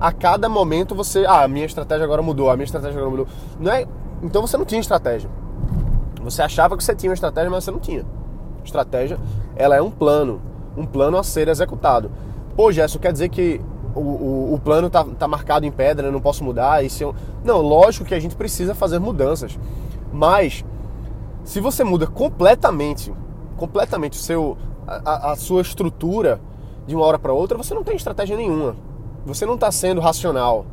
a 0.00 0.10
cada 0.12 0.48
momento 0.48 0.94
você, 0.94 1.24
ah, 1.26 1.42
a 1.42 1.48
minha 1.48 1.66
estratégia 1.66 2.04
agora 2.04 2.22
mudou, 2.22 2.50
a 2.50 2.56
minha 2.56 2.64
estratégia 2.64 2.96
agora 2.96 3.10
mudou. 3.10 3.26
Não 3.60 3.70
é, 3.70 3.86
então 4.22 4.42
você 4.42 4.56
não 4.56 4.64
tinha 4.64 4.80
estratégia. 4.80 5.28
Você 6.22 6.42
achava 6.42 6.76
que 6.76 6.82
você 6.82 6.94
tinha 6.94 7.10
uma 7.10 7.14
estratégia, 7.14 7.50
mas 7.50 7.64
você 7.64 7.70
não 7.70 7.78
tinha. 7.78 8.04
Estratégia, 8.64 9.18
ela 9.54 9.76
é 9.76 9.82
um 9.82 9.90
plano, 9.90 10.40
um 10.76 10.84
plano 10.84 11.18
a 11.18 11.22
ser 11.22 11.48
executado. 11.48 12.10
Pô, 12.56 12.72
Gerson, 12.72 12.98
quer 12.98 13.12
dizer 13.12 13.28
que 13.28 13.60
o, 13.94 14.00
o, 14.00 14.54
o 14.54 14.58
plano 14.58 14.88
está 14.88 15.04
tá 15.04 15.28
marcado 15.28 15.66
em 15.66 15.70
pedra, 15.70 16.08
eu 16.08 16.12
não 16.12 16.20
posso 16.20 16.42
mudar? 16.42 16.84
E 16.84 16.90
eu... 17.00 17.14
Não, 17.44 17.60
lógico 17.60 18.04
que 18.04 18.14
a 18.14 18.20
gente 18.20 18.34
precisa 18.34 18.74
fazer 18.74 18.98
mudanças. 18.98 19.58
Mas, 20.12 20.64
se 21.44 21.60
você 21.60 21.84
muda 21.84 22.06
completamente, 22.06 23.12
completamente 23.56 24.14
o 24.14 24.20
seu, 24.20 24.56
a, 24.86 25.32
a 25.32 25.36
sua 25.36 25.62
estrutura 25.62 26.40
de 26.86 26.94
uma 26.94 27.04
hora 27.04 27.18
para 27.18 27.32
outra, 27.32 27.58
você 27.58 27.74
não 27.74 27.82
tem 27.82 27.96
estratégia 27.96 28.36
nenhuma. 28.36 28.76
Você 29.24 29.44
não 29.44 29.54
está 29.54 29.70
sendo 29.72 30.00
racional. 30.00 30.64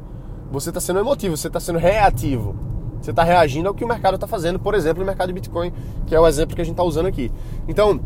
Você 0.51 0.69
está 0.69 0.79
sendo 0.79 0.99
emotivo, 0.99 1.35
você 1.35 1.47
está 1.47 1.59
sendo 1.59 1.79
reativo. 1.79 2.55
Você 3.01 3.09
está 3.09 3.23
reagindo 3.23 3.67
ao 3.67 3.73
que 3.73 3.83
o 3.83 3.87
mercado 3.87 4.15
está 4.15 4.27
fazendo, 4.27 4.59
por 4.59 4.75
exemplo, 4.75 4.99
no 4.99 5.05
mercado 5.05 5.27
de 5.27 5.33
Bitcoin, 5.33 5.73
que 6.05 6.15
é 6.15 6.19
o 6.19 6.27
exemplo 6.27 6.55
que 6.55 6.61
a 6.61 6.63
gente 6.63 6.73
está 6.73 6.83
usando 6.83 7.07
aqui. 7.07 7.31
Então, 7.67 7.99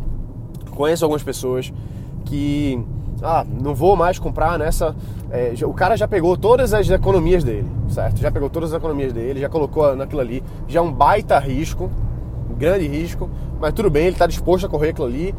conheço 0.71 1.03
algumas 1.03 1.21
pessoas 1.21 1.71
que 2.25 2.83
ah, 3.21 3.45
não 3.47 3.75
vou 3.75 3.95
mais 3.95 4.17
comprar 4.17 4.57
nessa. 4.57 4.95
É, 5.29 5.53
o 5.65 5.73
cara 5.73 5.97
já 5.97 6.07
pegou 6.07 6.37
todas 6.37 6.73
as 6.73 6.89
economias 6.89 7.43
dele, 7.43 7.67
certo? 7.89 8.17
Já 8.19 8.31
pegou 8.31 8.49
todas 8.49 8.71
as 8.71 8.77
economias 8.77 9.11
dele, 9.11 9.39
já 9.41 9.49
colocou 9.49 9.95
naquilo 9.95 10.21
ali, 10.21 10.43
já 10.67 10.79
é 10.79 10.81
um 10.81 10.91
baita 10.91 11.37
risco, 11.37 11.91
grande 12.55 12.87
risco, 12.87 13.29
mas 13.59 13.73
tudo 13.73 13.89
bem, 13.89 14.03
ele 14.03 14.15
está 14.15 14.27
disposto 14.27 14.65
a 14.65 14.69
correr 14.69 14.89
aquilo 14.89 15.07
ali. 15.07 15.35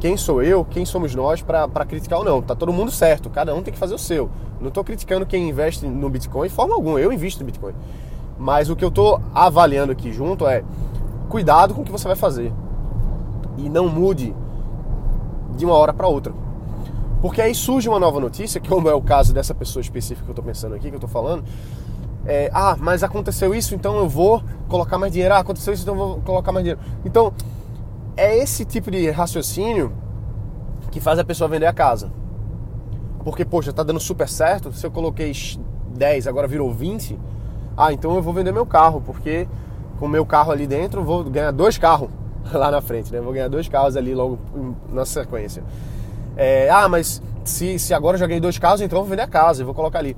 Quem 0.00 0.16
sou 0.16 0.42
eu, 0.42 0.64
quem 0.64 0.84
somos 0.84 1.14
nós 1.14 1.42
para 1.42 1.86
criticar 1.86 2.18
ou 2.18 2.24
não? 2.24 2.42
Tá 2.42 2.54
todo 2.54 2.72
mundo 2.72 2.90
certo, 2.90 3.30
cada 3.30 3.54
um 3.54 3.62
tem 3.62 3.72
que 3.72 3.78
fazer 3.78 3.94
o 3.94 3.98
seu. 3.98 4.28
Não 4.60 4.68
estou 4.68 4.82
criticando 4.82 5.24
quem 5.24 5.48
investe 5.48 5.86
no 5.86 6.10
Bitcoin 6.10 6.48
de 6.48 6.54
forma 6.54 6.74
alguma, 6.74 7.00
eu 7.00 7.12
invisto 7.12 7.40
no 7.40 7.46
Bitcoin. 7.46 7.72
Mas 8.38 8.68
o 8.68 8.74
que 8.74 8.84
eu 8.84 8.88
estou 8.88 9.20
avaliando 9.32 9.92
aqui 9.92 10.12
junto 10.12 10.46
é 10.46 10.64
cuidado 11.28 11.74
com 11.74 11.82
o 11.82 11.84
que 11.84 11.92
você 11.92 12.06
vai 12.08 12.16
fazer. 12.16 12.52
E 13.56 13.68
não 13.68 13.88
mude 13.88 14.34
de 15.56 15.64
uma 15.64 15.74
hora 15.74 15.92
para 15.92 16.08
outra. 16.08 16.32
Porque 17.20 17.40
aí 17.40 17.54
surge 17.54 17.88
uma 17.88 18.00
nova 18.00 18.18
notícia, 18.18 18.60
que 18.60 18.68
como 18.68 18.88
é 18.88 18.94
o 18.94 19.00
caso 19.00 19.32
dessa 19.32 19.54
pessoa 19.54 19.80
específica 19.80 20.24
que 20.24 20.30
eu 20.30 20.32
estou 20.32 20.44
pensando 20.44 20.74
aqui, 20.74 20.88
que 20.88 20.94
eu 20.94 20.96
estou 20.96 21.08
falando. 21.08 21.44
É, 22.24 22.50
ah, 22.52 22.76
mas 22.78 23.02
aconteceu 23.02 23.54
isso, 23.54 23.74
então 23.74 23.96
eu 23.96 24.08
vou 24.08 24.42
colocar 24.68 24.98
mais 24.98 25.12
dinheiro. 25.12 25.34
Ah, 25.34 25.38
aconteceu 25.38 25.72
isso, 25.72 25.82
então 25.82 25.94
eu 25.94 25.98
vou 25.98 26.20
colocar 26.20 26.52
mais 26.52 26.64
dinheiro. 26.64 26.80
Então, 27.04 27.32
é 28.16 28.36
esse 28.38 28.64
tipo 28.64 28.90
de 28.90 29.10
raciocínio 29.10 29.92
que 30.90 31.00
faz 31.00 31.18
a 31.18 31.24
pessoa 31.24 31.48
vender 31.48 31.66
a 31.66 31.72
casa. 31.72 32.12
Porque, 33.24 33.44
poxa, 33.44 33.72
tá 33.72 33.82
dando 33.82 34.00
super 34.00 34.28
certo. 34.28 34.72
Se 34.72 34.86
eu 34.86 34.90
coloquei 34.90 35.32
10, 35.96 36.26
agora 36.26 36.46
virou 36.46 36.72
20, 36.72 37.18
ah, 37.76 37.92
então 37.92 38.14
eu 38.14 38.22
vou 38.22 38.34
vender 38.34 38.52
meu 38.52 38.66
carro, 38.66 39.00
porque 39.00 39.48
com 39.98 40.06
o 40.06 40.08
meu 40.08 40.26
carro 40.26 40.50
ali 40.50 40.66
dentro 40.66 41.02
vou 41.02 41.22
ganhar 41.24 41.52
dois 41.52 41.78
carros 41.78 42.10
lá 42.52 42.70
na 42.70 42.80
frente, 42.80 43.12
né? 43.12 43.20
Vou 43.20 43.32
ganhar 43.32 43.48
dois 43.48 43.68
carros 43.68 43.96
ali 43.96 44.14
logo 44.14 44.38
na 44.88 45.04
sequência. 45.04 45.62
É, 46.36 46.68
ah, 46.70 46.88
mas 46.88 47.22
se, 47.44 47.78
se 47.78 47.94
agora 47.94 48.16
eu 48.16 48.20
já 48.20 48.26
ganhei 48.26 48.40
dois 48.40 48.58
carros, 48.58 48.80
então 48.80 48.98
eu 48.98 49.02
vou 49.02 49.10
vender 49.10 49.22
a 49.22 49.28
casa 49.28 49.62
e 49.62 49.64
vou 49.64 49.74
colocar 49.74 49.98
ali. 49.98 50.16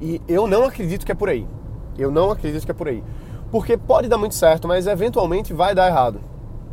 E 0.00 0.20
eu 0.28 0.46
não 0.46 0.64
acredito 0.64 1.04
que 1.04 1.12
é 1.12 1.14
por 1.14 1.28
aí. 1.28 1.46
Eu 1.98 2.10
não 2.10 2.30
acredito 2.30 2.64
que 2.64 2.70
é 2.70 2.74
por 2.74 2.88
aí. 2.88 3.02
Porque 3.50 3.76
pode 3.76 4.08
dar 4.08 4.18
muito 4.18 4.34
certo, 4.34 4.68
mas 4.68 4.86
eventualmente 4.86 5.52
vai 5.52 5.74
dar 5.74 5.88
errado. 5.88 6.20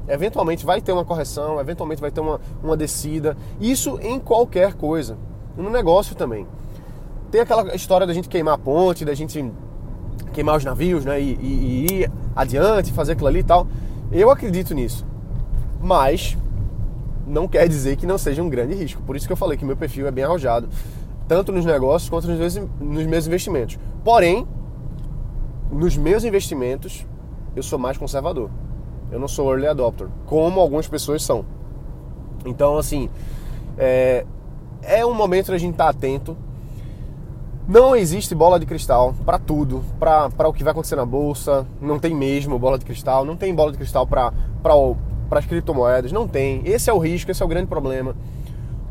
Eventualmente 0.08 0.66
vai 0.66 0.82
ter 0.82 0.92
uma 0.92 1.04
correção, 1.04 1.60
eventualmente 1.60 2.00
vai 2.00 2.12
ter 2.12 2.22
uma, 2.22 2.40
uma 2.64 2.78
descida. 2.78 3.36
Isso 3.60 4.00
em 4.02 4.20
qualquer 4.20 4.74
coisa. 4.74 5.18
No 5.58 5.70
negócio 5.70 6.16
também 6.16 6.46
tem 7.36 7.42
aquela 7.42 7.76
história 7.76 8.08
da 8.08 8.14
gente 8.14 8.30
queimar 8.30 8.54
a 8.54 8.58
ponte, 8.58 9.04
da 9.04 9.14
gente 9.14 9.52
queimar 10.32 10.56
os 10.56 10.64
navios, 10.64 11.04
né? 11.04 11.20
E, 11.20 11.36
e, 11.36 11.88
e 11.92 12.02
ir 12.02 12.12
adiante, 12.34 12.94
fazer 12.94 13.12
aquilo 13.12 13.28
ali 13.28 13.40
e 13.40 13.44
tal. 13.44 13.68
Eu 14.10 14.30
acredito 14.30 14.74
nisso. 14.74 15.06
Mas 15.82 16.38
não 17.28 17.46
quer 17.46 17.68
dizer 17.68 17.98
que 17.98 18.06
não 18.06 18.18
seja 18.18 18.42
um 18.42 18.50
grande 18.50 18.74
risco. 18.74 19.02
Por 19.02 19.18
isso 19.18 19.28
que 19.28 19.34
eu 19.34 19.38
falei 19.38 19.58
que 19.58 19.66
meu 19.66 19.76
perfil 19.76 20.08
é 20.08 20.12
bem 20.12 20.24
arrojado, 20.24 20.70
tanto 21.28 21.52
nos 21.52 21.66
negócios 21.66 22.10
quanto 22.10 22.28
nos 22.28 22.38
meus, 22.38 22.70
nos 22.80 23.06
meus 23.06 23.28
investimentos. 23.28 23.80
Porém, 24.04 24.48
nos 25.72 25.98
meus 25.98 26.24
investimentos, 26.24 27.06
eu 27.56 27.64
sou 27.64 27.80
mais 27.80 27.98
conservador. 27.98 28.50
Eu 29.12 29.20
não 29.20 29.28
sou 29.28 29.52
early 29.52 29.68
adopter, 29.68 30.08
como 30.26 30.60
algumas 30.60 30.88
pessoas 30.88 31.24
são. 31.24 31.46
Então, 32.46 32.78
assim, 32.78 33.10
é, 33.78 34.26
é 34.84 35.06
um 35.06 35.14
momento 35.14 35.52
da 35.52 35.58
gente 35.58 35.74
estar 35.74 35.86
tá 35.86 35.90
atento. 35.90 36.38
Não 37.68 37.96
existe 37.96 38.36
bola 38.36 38.60
de 38.60 38.66
cristal 38.66 39.16
para 39.26 39.40
tudo, 39.40 39.84
para 40.00 40.48
o 40.48 40.54
que 40.54 40.64
vai 40.64 40.72
acontecer 40.72 40.96
na 40.96 41.06
bolsa. 41.06 41.66
Não 41.82 41.98
tem 41.98 42.14
mesmo 42.14 42.60
bola 42.60 42.78
de 42.78 42.86
cristal, 42.86 43.26
não 43.26 43.36
tem 43.36 43.54
bola 43.56 43.72
de 43.72 43.78
cristal 43.78 44.06
para 44.06 44.32
as 45.32 45.46
criptomoedas, 45.46 46.12
não 46.12 46.28
tem. 46.28 46.62
Esse 46.64 46.92
é 46.92 46.94
o 46.94 47.00
risco, 47.00 47.32
esse 47.32 47.42
é 47.42 47.46
o 47.46 47.50
grande 47.50 47.68
problema. 47.68 48.16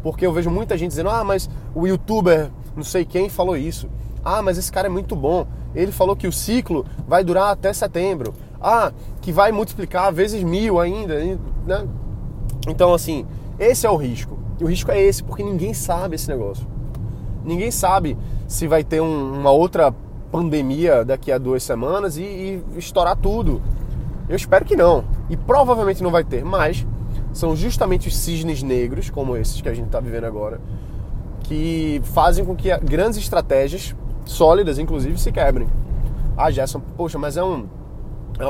Porque 0.05 0.27
eu 0.27 0.33
vejo 0.33 0.51
muita 0.51 0.77
gente 0.77 0.91
dizendo: 0.91 1.09
ah, 1.09 1.25
mas 1.25 1.49
o 1.75 1.87
youtuber, 1.87 2.51
não 2.77 2.85
sei 2.85 3.07
quem, 3.07 3.31
falou 3.31 3.57
isso. 3.57 3.89
Ah, 4.23 4.43
mas 4.43 4.59
esse 4.59 4.71
cara 4.71 4.87
é 4.87 4.91
muito 4.91 5.17
bom. 5.17 5.47
Ele 5.75 5.91
falou 5.91 6.15
que 6.15 6.29
o 6.29 6.33
ciclo 6.33 6.85
vai 7.09 7.25
durar 7.25 7.51
até 7.51 7.73
setembro. 7.73 8.35
Ah, 8.61 8.93
que 9.23 9.33
vai 9.33 9.51
multiplicar 9.51 10.13
vezes 10.13 10.43
mil 10.43 10.79
ainda. 10.79 11.19
Né? 11.67 11.89
Então, 12.69 12.93
assim, 12.93 13.27
esse 13.59 13.87
é 13.87 13.91
o 13.91 13.97
risco. 13.97 14.39
E 14.61 14.65
o 14.65 14.69
risco 14.69 14.91
é 14.91 15.01
esse, 15.01 15.25
porque 15.25 15.43
ninguém 15.43 15.73
sabe 15.73 16.17
esse 16.17 16.29
negócio. 16.29 16.67
Ninguém 17.43 17.71
sabe 17.71 18.17
se 18.47 18.69
vai 18.69 18.85
ter 18.85 19.01
um, 19.01 19.41
uma 19.41 19.51
outra 19.51 19.95
pandemia 20.31 21.05
daqui 21.05 21.33
a 21.33 21.39
duas 21.39 21.63
semanas 21.63 22.17
e, 22.19 22.23
e 22.23 22.63
estourar 22.77 23.17
tudo. 23.17 23.63
Eu 24.29 24.37
espero 24.37 24.65
que 24.65 24.77
não. 24.77 25.05
E 25.31 25.37
provavelmente 25.37 26.03
não 26.03 26.11
vai 26.11 26.25
ter, 26.25 26.45
mas 26.45 26.87
são 27.35 27.55
justamente 27.57 28.07
os 28.07 28.17
cisnes 28.17 28.63
negros, 28.63 29.11
como 29.11 29.37
esses 29.37 29.61
que 29.61 29.69
a 29.69 29.75
gente 29.75 29.87
está 29.87 29.99
vivendo 29.99 30.25
agora, 30.25 30.61
que 31.43 32.01
fazem 32.05 32.45
com 32.45 32.55
que 32.55 32.75
grandes 32.79 33.19
estratégias, 33.19 33.95
sólidas 34.25 34.79
inclusive, 34.79 35.19
se 35.19 35.33
quebrem. 35.33 35.69
Ah, 36.37 36.51
Gerson, 36.51 36.81
poxa, 36.97 37.19
mas 37.19 37.37
é, 37.37 37.43
um, 37.43 37.67
é 38.39 38.45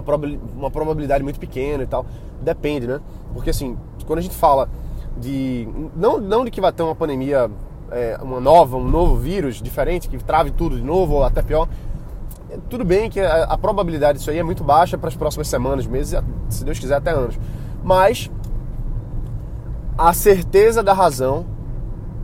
uma 0.55 0.71
probabilidade 0.71 1.25
muito 1.25 1.41
pequena 1.41 1.83
e 1.83 1.87
tal. 1.87 2.05
Depende, 2.43 2.87
né? 2.87 3.01
Porque 3.33 3.51
assim, 3.51 3.77
quando 4.07 4.19
a 4.19 4.23
gente 4.23 4.35
fala 4.35 4.69
de. 5.17 5.67
Não, 5.97 6.21
não 6.21 6.45
de 6.45 6.51
que 6.51 6.61
vai 6.61 6.71
ter 6.71 6.83
uma 6.83 6.95
pandemia, 6.95 7.51
é, 7.91 8.19
uma 8.23 8.39
nova, 8.39 8.77
um 8.77 8.89
novo 8.89 9.17
vírus 9.17 9.63
diferente, 9.63 10.09
que 10.09 10.19
trave 10.19 10.51
tudo 10.51 10.77
de 10.77 10.83
novo, 10.83 11.15
ou 11.15 11.25
até 11.25 11.41
pior. 11.43 11.69
É, 12.51 12.59
tudo 12.69 12.85
bem 12.85 13.09
que 13.09 13.19
a, 13.19 13.45
a 13.45 13.57
probabilidade 13.59 14.19
disso 14.19 14.31
aí 14.31 14.39
é 14.39 14.43
muito 14.43 14.63
baixa 14.63 14.99
para 14.99 15.09
as 15.09 15.17
próximas 15.17 15.49
semanas, 15.49 15.87
meses, 15.87 16.23
se 16.51 16.65
Deus 16.65 16.79
quiser, 16.79 16.97
até 16.97 17.11
anos. 17.11 17.39
Mas 17.83 18.31
a 19.97 20.13
certeza 20.13 20.83
da 20.83 20.93
razão 20.93 21.47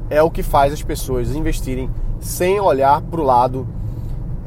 é 0.08 0.22
o 0.22 0.30
que 0.30 0.42
faz 0.42 0.72
as 0.72 0.82
pessoas 0.82 1.34
investirem 1.34 1.88
sem 2.20 2.58
olhar 2.58 3.00
para 3.00 3.20
o 3.20 3.24
lado 3.24 3.66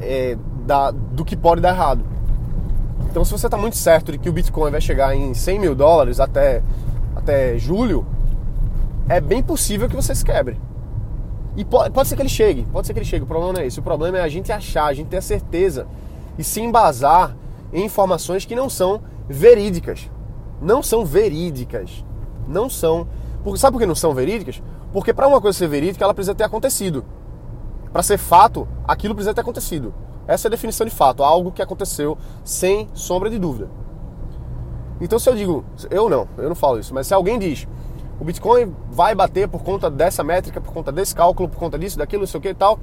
é, 0.00 0.36
da, 0.66 0.90
do 0.90 1.24
que 1.24 1.36
pode 1.36 1.60
dar 1.60 1.70
errado. 1.70 2.04
Então, 3.10 3.24
se 3.24 3.32
você 3.32 3.46
está 3.46 3.56
muito 3.56 3.76
certo 3.76 4.12
de 4.12 4.18
que 4.18 4.28
o 4.28 4.32
Bitcoin 4.32 4.70
vai 4.70 4.80
chegar 4.80 5.14
em 5.14 5.32
100 5.32 5.58
mil 5.58 5.74
dólares 5.74 6.20
até, 6.20 6.62
até 7.16 7.56
julho, 7.56 8.04
é 9.08 9.20
bem 9.20 9.42
possível 9.42 9.88
que 9.88 9.96
você 9.96 10.14
se 10.14 10.24
quebre. 10.24 10.60
E 11.56 11.64
pode, 11.64 11.92
pode 11.92 12.08
ser 12.08 12.16
que 12.16 12.22
ele 12.22 12.28
chegue, 12.28 12.66
pode 12.72 12.86
ser 12.86 12.92
que 12.92 12.98
ele 12.98 13.06
chegue. 13.06 13.24
O 13.24 13.26
problema 13.26 13.52
não 13.52 13.60
é 13.60 13.66
esse. 13.66 13.78
O 13.78 13.82
problema 13.82 14.18
é 14.18 14.22
a 14.22 14.28
gente 14.28 14.50
achar, 14.50 14.86
a 14.86 14.92
gente 14.92 15.08
ter 15.08 15.18
a 15.18 15.22
certeza 15.22 15.86
e 16.36 16.44
se 16.44 16.60
embasar 16.60 17.36
em 17.72 17.84
informações 17.84 18.44
que 18.44 18.54
não 18.54 18.68
são 18.68 19.00
verídicas. 19.28 20.10
Não 20.60 20.82
são 20.82 21.04
verídicas. 21.04 22.04
Não 22.46 22.68
são. 22.68 23.06
Porque, 23.42 23.58
sabe 23.58 23.72
por 23.72 23.80
que 23.80 23.86
não 23.86 23.94
são 23.94 24.14
verídicas? 24.14 24.62
Porque 24.92 25.12
para 25.12 25.28
uma 25.28 25.40
coisa 25.40 25.58
ser 25.58 25.68
verídica, 25.68 26.04
ela 26.04 26.14
precisa 26.14 26.34
ter 26.34 26.44
acontecido. 26.44 27.04
Para 27.92 28.02
ser 28.02 28.18
fato, 28.18 28.66
aquilo 28.86 29.14
precisa 29.14 29.34
ter 29.34 29.40
acontecido. 29.40 29.94
Essa 30.26 30.46
é 30.46 30.48
a 30.48 30.50
definição 30.50 30.86
de 30.86 30.92
fato, 30.92 31.22
algo 31.22 31.52
que 31.52 31.62
aconteceu 31.62 32.16
sem 32.42 32.88
sombra 32.94 33.28
de 33.28 33.38
dúvida. 33.38 33.68
Então 35.00 35.18
se 35.18 35.28
eu 35.28 35.34
digo, 35.34 35.64
eu 35.90 36.08
não, 36.08 36.26
eu 36.38 36.48
não 36.48 36.54
falo 36.54 36.78
isso, 36.78 36.94
mas 36.94 37.06
se 37.06 37.14
alguém 37.14 37.38
diz, 37.38 37.66
o 38.18 38.24
Bitcoin 38.24 38.74
vai 38.90 39.14
bater 39.14 39.48
por 39.48 39.62
conta 39.62 39.90
dessa 39.90 40.24
métrica, 40.24 40.60
por 40.60 40.72
conta 40.72 40.90
desse 40.90 41.14
cálculo, 41.14 41.48
por 41.48 41.58
conta 41.58 41.78
disso, 41.78 41.98
daquilo, 41.98 42.20
não 42.20 42.26
sei 42.26 42.38
o 42.38 42.40
que 42.40 42.48
e 42.48 42.54
tal, 42.54 42.78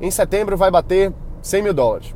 em 0.00 0.10
setembro 0.10 0.56
vai 0.56 0.70
bater 0.70 1.12
100 1.42 1.62
mil 1.62 1.74
dólares. 1.74 2.14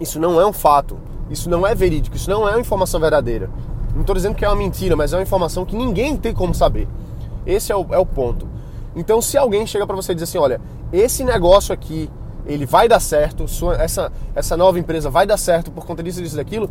Isso 0.00 0.18
não 0.18 0.40
é 0.40 0.46
um 0.46 0.52
fato, 0.52 0.98
isso 1.30 1.48
não 1.48 1.66
é 1.66 1.74
verídico, 1.74 2.16
isso 2.16 2.28
não 2.28 2.48
é 2.48 2.52
uma 2.52 2.60
informação 2.60 2.98
verdadeira. 2.98 3.50
Não 3.94 4.00
estou 4.00 4.14
dizendo 4.14 4.34
que 4.34 4.44
é 4.44 4.48
uma 4.48 4.56
mentira, 4.56 4.96
mas 4.96 5.12
é 5.12 5.16
uma 5.16 5.22
informação 5.22 5.64
que 5.64 5.76
ninguém 5.76 6.16
tem 6.16 6.34
como 6.34 6.54
saber. 6.54 6.88
Esse 7.46 7.70
é 7.70 7.76
o, 7.76 7.86
é 7.90 7.98
o 7.98 8.04
ponto. 8.04 8.48
Então, 8.96 9.20
se 9.22 9.36
alguém 9.36 9.66
chega 9.66 9.86
para 9.86 9.96
você 9.96 10.12
e 10.12 10.14
diz 10.14 10.24
assim, 10.24 10.38
olha, 10.38 10.60
esse 10.92 11.24
negócio 11.24 11.72
aqui, 11.72 12.10
ele 12.46 12.66
vai 12.66 12.88
dar 12.88 13.00
certo, 13.00 13.48
sua, 13.48 13.76
essa, 13.76 14.12
essa 14.34 14.56
nova 14.56 14.78
empresa 14.78 15.10
vai 15.10 15.26
dar 15.26 15.36
certo 15.36 15.70
por 15.70 15.84
conta 15.86 16.02
disso, 16.02 16.22
disso, 16.22 16.36
daquilo, 16.36 16.68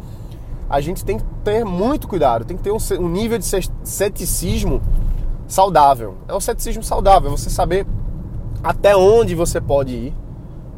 a 0.69 0.79
gente 0.81 1.03
tem 1.03 1.17
que 1.17 1.25
ter 1.43 1.65
muito 1.65 2.07
cuidado, 2.07 2.45
tem 2.45 2.57
que 2.57 2.63
ter 2.63 2.71
um, 2.71 2.77
um 2.99 3.09
nível 3.09 3.37
de 3.37 3.45
ceticismo 3.83 4.81
saudável. 5.47 6.15
É 6.27 6.33
um 6.33 6.39
ceticismo 6.39 6.83
saudável, 6.83 7.29
é 7.29 7.31
você 7.31 7.49
saber 7.49 7.85
até 8.63 8.95
onde 8.95 9.35
você 9.35 9.59
pode 9.59 9.93
ir 9.93 10.13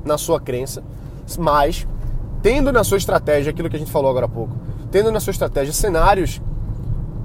na 0.04 0.18
sua 0.18 0.40
crença, 0.40 0.84
mas 1.38 1.88
tendo 2.42 2.72
na 2.72 2.84
sua 2.84 2.98
estratégia 2.98 3.52
aquilo 3.52 3.70
que 3.70 3.75
a 3.75 3.80
gente 3.80 3.92
falou 3.92 4.10
agora 4.10 4.25
há 4.25 4.30
pouco, 4.30 4.56
tendo 4.96 5.12
na 5.12 5.20
sua 5.20 5.32
estratégia 5.32 5.74
cenários 5.74 6.42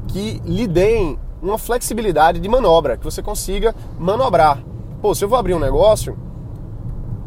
que 0.08 0.42
lhe 0.44 0.66
deem 0.66 1.16
uma 1.40 1.56
flexibilidade 1.56 2.40
de 2.40 2.48
manobra, 2.48 2.96
que 2.96 3.04
você 3.04 3.22
consiga 3.22 3.76
manobrar. 3.96 4.60
Pô, 5.00 5.14
se 5.14 5.24
eu 5.24 5.28
vou 5.28 5.38
abrir 5.38 5.54
um 5.54 5.60
negócio, 5.60 6.18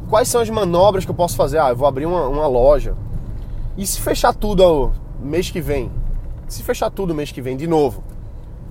quais 0.09 0.27
são 0.27 0.41
as 0.41 0.49
manobras 0.49 1.05
que 1.05 1.11
eu 1.11 1.15
posso 1.15 1.37
fazer? 1.37 1.59
Ah, 1.59 1.69
eu 1.69 1.77
vou 1.77 1.87
abrir 1.87 2.05
uma, 2.05 2.27
uma 2.27 2.45
loja. 2.45 2.93
E 3.77 3.87
se 3.87 4.01
fechar 4.01 4.33
tudo 4.35 4.91
mês 5.17 5.49
que 5.49 5.61
vem? 5.61 5.89
Se 6.49 6.61
fechar 6.61 6.89
tudo 6.89 7.15
mês 7.15 7.31
que 7.31 7.41
vem 7.41 7.55
de 7.55 7.65
novo? 7.65 8.03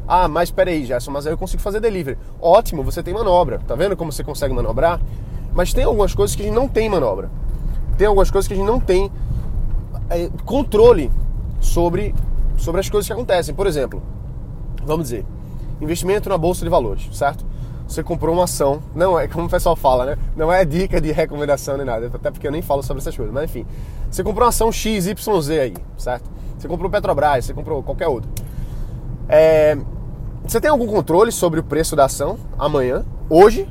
Ah, 0.07 0.29
mas 0.29 0.51
peraí, 0.51 0.85
Gerson, 0.85 1.11
mas 1.11 1.27
aí 1.27 1.33
eu 1.33 1.39
consigo 1.39 1.63
fazer 1.63 1.81
delivery. 1.81 2.19
Ótimo, 2.39 2.83
você 2.83 3.03
tem 3.03 3.15
manobra. 3.15 3.61
Tá 3.67 3.75
vendo 3.75 3.97
como 3.97 4.13
você 4.13 4.23
consegue 4.23 4.53
manobrar? 4.53 5.01
Mas 5.55 5.73
tem 5.73 5.85
algumas 5.85 6.15
coisas 6.15 6.37
que 6.37 6.43
a 6.43 6.45
gente 6.45 6.55
não 6.55 6.69
tem 6.69 6.87
manobra. 6.91 7.31
Tem 7.97 8.07
algumas 8.07 8.31
coisas 8.31 8.47
que 8.47 8.53
a 8.53 8.57
gente 8.59 8.67
não 8.67 8.79
tem 8.79 9.11
é, 10.11 10.29
controle 10.45 11.11
sobre, 11.63 12.15
sobre 12.59 12.81
as 12.81 12.91
coisas 12.91 13.07
que 13.07 13.13
acontecem. 13.13 13.55
Por 13.55 13.67
exemplo, 13.67 14.03
vamos 14.85 15.05
dizer, 15.05 15.25
investimento 15.81 16.29
na 16.29 16.37
bolsa 16.37 16.65
de 16.65 16.69
valores, 16.69 17.09
certo? 17.17 17.47
Você 17.89 18.03
comprou 18.03 18.35
uma 18.35 18.45
ação, 18.45 18.83
não 18.95 19.19
é 19.19 19.27
como 19.29 19.47
o 19.47 19.51
pessoal 19.51 19.77
fala, 19.77 20.05
né? 20.05 20.19
Não 20.37 20.53
é 20.53 20.65
dica 20.65 21.01
de 21.01 21.13
recomendação 21.13 21.77
nem 21.77 21.87
nada, 21.87 22.11
até 22.13 22.31
porque 22.31 22.47
eu 22.47 22.53
nem 22.53 22.63
falo 22.63 22.83
sobre 22.83 23.01
essas 23.01 23.17
coisas, 23.17 23.33
mas 23.33 23.45
enfim. 23.45 23.67
Você 24.11 24.23
comprou 24.23 24.45
uma 24.45 24.49
ação 24.51 24.71
XYZ 24.71 25.51
aí, 25.61 25.75
certo? 25.97 26.31
Você 26.59 26.69
comprou 26.69 26.91
Petrobras, 26.91 27.45
você 27.45 27.55
comprou 27.55 27.83
qualquer 27.83 28.09
outro. 28.09 28.31
É, 29.29 29.77
você 30.45 30.61
tem 30.61 30.71
algum 30.71 30.87
controle 30.87 31.31
sobre 31.31 31.61
o 31.61 31.63
preço 31.63 31.95
da 31.95 32.05
ação 32.05 32.39
amanhã, 32.59 33.05
hoje, 33.29 33.69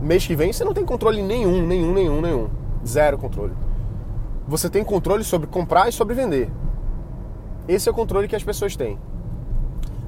mês 0.00 0.26
que 0.26 0.34
vem? 0.34 0.52
Você 0.52 0.64
não 0.64 0.74
tem 0.74 0.84
controle 0.84 1.22
nenhum, 1.22 1.64
nenhum, 1.66 1.92
nenhum, 1.92 2.20
nenhum. 2.20 2.48
Zero 2.86 3.18
controle. 3.18 3.52
Você 4.48 4.70
tem 4.70 4.84
controle 4.84 5.24
sobre 5.24 5.46
comprar 5.46 5.88
e 5.88 5.92
sobre 5.92 6.14
vender. 6.14 6.50
Esse 7.68 7.88
é 7.88 7.92
o 7.92 7.94
controle 7.94 8.28
que 8.28 8.36
as 8.36 8.42
pessoas 8.42 8.76
têm. 8.76 8.98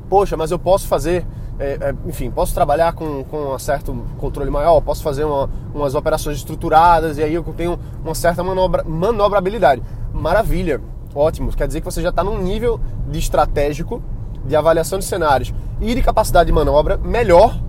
Poxa, 0.08 0.36
mas 0.36 0.50
eu 0.50 0.58
posso 0.58 0.86
fazer, 0.86 1.26
é, 1.58 1.78
é, 1.80 1.94
enfim, 2.06 2.30
posso 2.30 2.54
trabalhar 2.54 2.92
com, 2.92 3.24
com 3.24 3.54
um 3.54 3.58
certo 3.58 3.92
controle 4.16 4.50
maior, 4.50 4.80
posso 4.80 5.02
fazer 5.02 5.24
uma, 5.24 5.50
umas 5.74 5.94
operações 5.94 6.38
estruturadas 6.38 7.18
e 7.18 7.22
aí 7.22 7.34
eu 7.34 7.42
tenho 7.56 7.78
uma 8.02 8.14
certa 8.14 8.42
manobra, 8.42 8.84
manobrabilidade. 8.84 9.82
Maravilha, 10.12 10.80
ótimo. 11.14 11.54
Quer 11.54 11.66
dizer 11.66 11.80
que 11.80 11.84
você 11.84 12.00
já 12.00 12.08
está 12.08 12.24
num 12.24 12.38
nível 12.38 12.80
de 13.08 13.18
estratégico, 13.18 14.02
de 14.44 14.56
avaliação 14.56 14.98
de 14.98 15.04
cenários 15.04 15.52
e 15.80 15.94
de 15.94 16.02
capacidade 16.02 16.46
de 16.46 16.52
manobra 16.52 16.96
melhor 16.96 17.60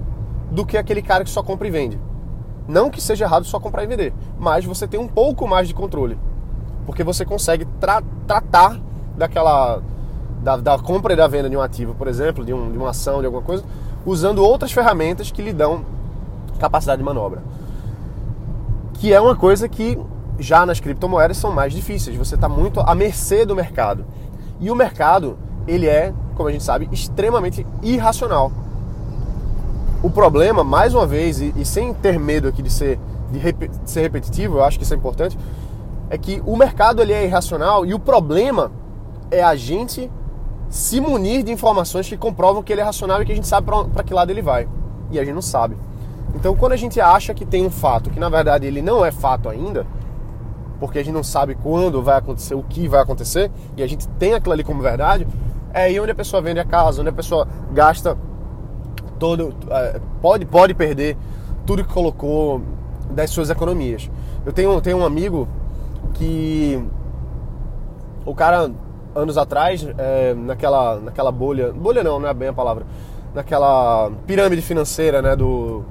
do 0.51 0.65
que 0.65 0.77
aquele 0.77 1.01
cara 1.01 1.23
que 1.23 1.29
só 1.29 1.43
compra 1.43 1.67
e 1.67 1.71
vende. 1.71 1.99
Não 2.67 2.89
que 2.89 3.01
seja 3.01 3.25
errado 3.25 3.45
só 3.45 3.59
comprar 3.59 3.83
e 3.83 3.87
vender, 3.87 4.13
mas 4.39 4.63
você 4.63 4.87
tem 4.87 4.99
um 4.99 5.07
pouco 5.07 5.47
mais 5.47 5.67
de 5.67 5.73
controle 5.73 6.17
porque 6.89 7.03
você 7.03 7.23
consegue 7.23 7.65
tra 7.79 8.01
tratar 8.25 8.79
daquela 9.19 9.81
da, 10.41 10.55
da, 10.55 10.79
compra 10.79 11.13
e 11.13 11.15
da 11.15 11.27
venda 11.27 11.49
de 11.49 11.57
um 11.57 11.61
ativo, 11.61 11.93
por 11.93 12.07
exemplo, 12.07 12.45
de, 12.45 12.53
um, 12.53 12.71
de 12.71 12.77
uma 12.77 12.89
ação, 12.89 13.19
de 13.19 13.25
alguma 13.25 13.43
coisa, 13.43 13.63
usando 14.05 14.39
outras 14.39 14.71
ferramentas 14.71 15.29
que 15.29 15.41
lhe 15.41 15.51
dão 15.51 15.83
capacidade 16.57 16.99
de 16.99 17.05
manobra. 17.05 17.43
Que 18.93 19.13
é 19.13 19.19
uma 19.19 19.35
coisa 19.35 19.67
que 19.67 19.99
já 20.39 20.65
nas 20.65 20.79
criptomoedas 20.79 21.37
são 21.37 21.51
mais 21.51 21.73
difíceis. 21.73 22.15
Você 22.15 22.35
está 22.35 22.47
muito 22.47 22.79
à 22.79 22.95
mercê 22.95 23.45
do 23.45 23.55
mercado. 23.55 24.05
E 24.59 24.71
o 24.71 24.75
mercado, 24.75 25.37
ele 25.67 25.85
é, 25.85 26.13
como 26.35 26.47
a 26.47 26.51
gente 26.51 26.63
sabe, 26.63 26.87
extremamente 26.91 27.67
irracional. 27.83 28.51
O 30.01 30.09
problema, 30.09 30.63
mais 30.63 30.93
uma 30.93 31.05
vez, 31.05 31.41
e, 31.41 31.53
e 31.57 31.65
sem 31.65 31.93
ter 31.93 32.17
medo 32.17 32.47
aqui 32.47 32.61
de 32.61 32.69
ser, 32.69 32.97
de, 33.29 33.37
rep 33.37 33.67
de 33.67 33.91
ser 33.91 34.01
repetitivo, 34.01 34.57
eu 34.57 34.63
acho 34.63 34.77
que 34.77 34.85
isso 34.85 34.93
é 34.93 34.97
importante, 34.97 35.37
é 36.09 36.17
que 36.17 36.41
o 36.45 36.55
mercado 36.55 37.01
ele 37.01 37.11
é 37.11 37.25
irracional 37.25 37.85
e 37.85 37.93
o 37.93 37.99
problema 37.99 38.71
é 39.31 39.43
a 39.43 39.55
gente 39.55 40.09
se 40.69 41.01
munir 41.01 41.43
de 41.43 41.51
informações 41.51 42.07
que 42.07 42.17
comprovam 42.17 42.61
que 42.61 42.71
ele 42.71 42.81
é 42.81 42.83
racional 42.83 43.21
e 43.21 43.25
que 43.25 43.31
a 43.31 43.35
gente 43.35 43.47
sabe 43.47 43.67
para 43.93 44.03
que 44.03 44.13
lado 44.13 44.29
ele 44.29 44.41
vai. 44.41 44.67
E 45.11 45.19
a 45.19 45.23
gente 45.23 45.33
não 45.33 45.41
sabe. 45.41 45.75
Então, 46.35 46.55
quando 46.55 46.73
a 46.73 46.77
gente 46.77 47.01
acha 47.01 47.33
que 47.33 47.45
tem 47.45 47.65
um 47.65 47.71
fato 47.71 48.09
que 48.09 48.19
na 48.19 48.29
verdade 48.29 48.67
ele 48.67 48.81
não 48.81 49.03
é 49.03 49.11
fato 49.11 49.49
ainda, 49.49 49.85
porque 50.79 50.99
a 50.99 51.03
gente 51.03 51.13
não 51.13 51.23
sabe 51.23 51.55
quando 51.55 52.01
vai 52.01 52.17
acontecer, 52.17 52.53
o 52.55 52.63
que 52.63 52.87
vai 52.87 53.01
acontecer, 53.01 53.51
e 53.75 53.83
a 53.83 53.87
gente 53.87 54.07
tem 54.07 54.33
aquilo 54.33 54.53
ali 54.53 54.63
como 54.63 54.81
verdade, 54.81 55.27
É 55.71 55.83
aí 55.83 55.99
onde 55.99 56.11
a 56.11 56.15
pessoa 56.15 56.41
vende 56.41 56.59
a 56.59 56.65
casa, 56.65 57.01
onde 57.01 57.09
a 57.09 57.13
pessoa 57.13 57.47
gasta 57.71 58.17
todo. 59.19 59.53
É, 59.69 59.99
pode, 60.19 60.45
pode 60.45 60.73
perder 60.73 61.15
tudo 61.63 61.83
que 61.83 61.93
colocou 61.93 62.61
das 63.11 63.29
suas 63.29 63.51
economias. 63.51 64.09
Eu 64.45 64.51
tenho, 64.51 64.81
tenho 64.81 64.97
um 64.97 65.05
amigo 65.05 65.47
que. 66.15 66.83
O 68.25 68.33
cara, 68.33 68.71
anos 69.19 69.37
atrás, 69.37 69.87
é, 69.97 70.33
naquela, 70.33 70.99
naquela 70.99 71.31
bolha. 71.31 71.71
Bolha 71.71 72.03
não, 72.03 72.19
não 72.19 72.27
é 72.27 72.33
bem 72.33 72.49
a 72.49 72.53
palavra. 72.53 72.85
Naquela 73.33 74.11
pirâmide 74.25 74.61
financeira, 74.61 75.21
né? 75.21 75.35
Do. 75.35 75.83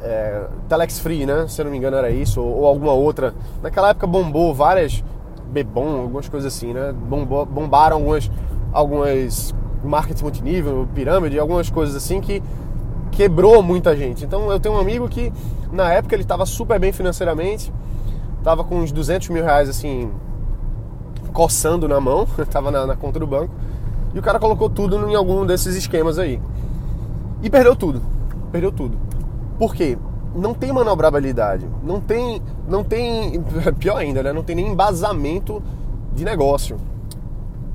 É, 0.00 0.44
Telex 0.68 1.00
Free, 1.00 1.26
né? 1.26 1.46
Se 1.48 1.60
eu 1.60 1.64
não 1.64 1.72
me 1.72 1.78
engano 1.78 1.96
era 1.96 2.10
isso, 2.10 2.40
ou, 2.40 2.58
ou 2.58 2.66
alguma 2.66 2.92
outra. 2.92 3.34
Naquela 3.62 3.90
época 3.90 4.06
bombou 4.06 4.54
várias 4.54 5.02
Bebom, 5.48 6.02
algumas 6.02 6.28
coisas 6.28 6.54
assim, 6.54 6.72
né? 6.72 6.92
Bombou, 6.92 7.44
bombaram 7.46 7.96
algumas, 7.96 8.30
algumas 8.72 9.54
marketing 9.82 10.22
multinível, 10.22 10.88
pirâmide, 10.94 11.38
algumas 11.38 11.70
coisas 11.70 11.96
assim 11.96 12.20
que 12.20 12.42
quebrou 13.10 13.62
muita 13.62 13.96
gente. 13.96 14.24
Então 14.24 14.50
eu 14.52 14.60
tenho 14.60 14.74
um 14.74 14.78
amigo 14.78 15.08
que 15.08 15.32
na 15.72 15.92
época 15.92 16.14
ele 16.14 16.22
estava 16.22 16.44
super 16.44 16.78
bem 16.78 16.92
financeiramente, 16.92 17.72
estava 18.38 18.62
com 18.62 18.76
uns 18.76 18.92
200 18.92 19.28
mil 19.30 19.42
reais 19.42 19.68
assim, 19.68 20.10
coçando 21.38 21.86
na 21.86 22.00
mão, 22.00 22.26
estava 22.36 22.72
na, 22.72 22.84
na 22.84 22.96
conta 22.96 23.20
do 23.20 23.26
banco, 23.28 23.54
e 24.12 24.18
o 24.18 24.22
cara 24.22 24.40
colocou 24.40 24.68
tudo 24.68 25.08
em 25.08 25.14
algum 25.14 25.46
desses 25.46 25.76
esquemas 25.76 26.18
aí. 26.18 26.42
E 27.40 27.48
perdeu 27.48 27.76
tudo. 27.76 28.02
Perdeu 28.50 28.72
tudo. 28.72 28.98
Por 29.56 29.72
quê? 29.72 29.96
não 30.34 30.54
tem 30.54 30.72
manobrabilidade, 30.72 31.66
não 31.82 32.00
tem, 32.00 32.42
não 32.68 32.84
tem, 32.84 33.42
pior 33.78 33.96
ainda, 33.96 34.22
né? 34.22 34.32
Não 34.32 34.42
tem 34.42 34.54
nem 34.56 34.68
embasamento 34.68 35.62
de 36.14 36.24
negócio. 36.24 36.76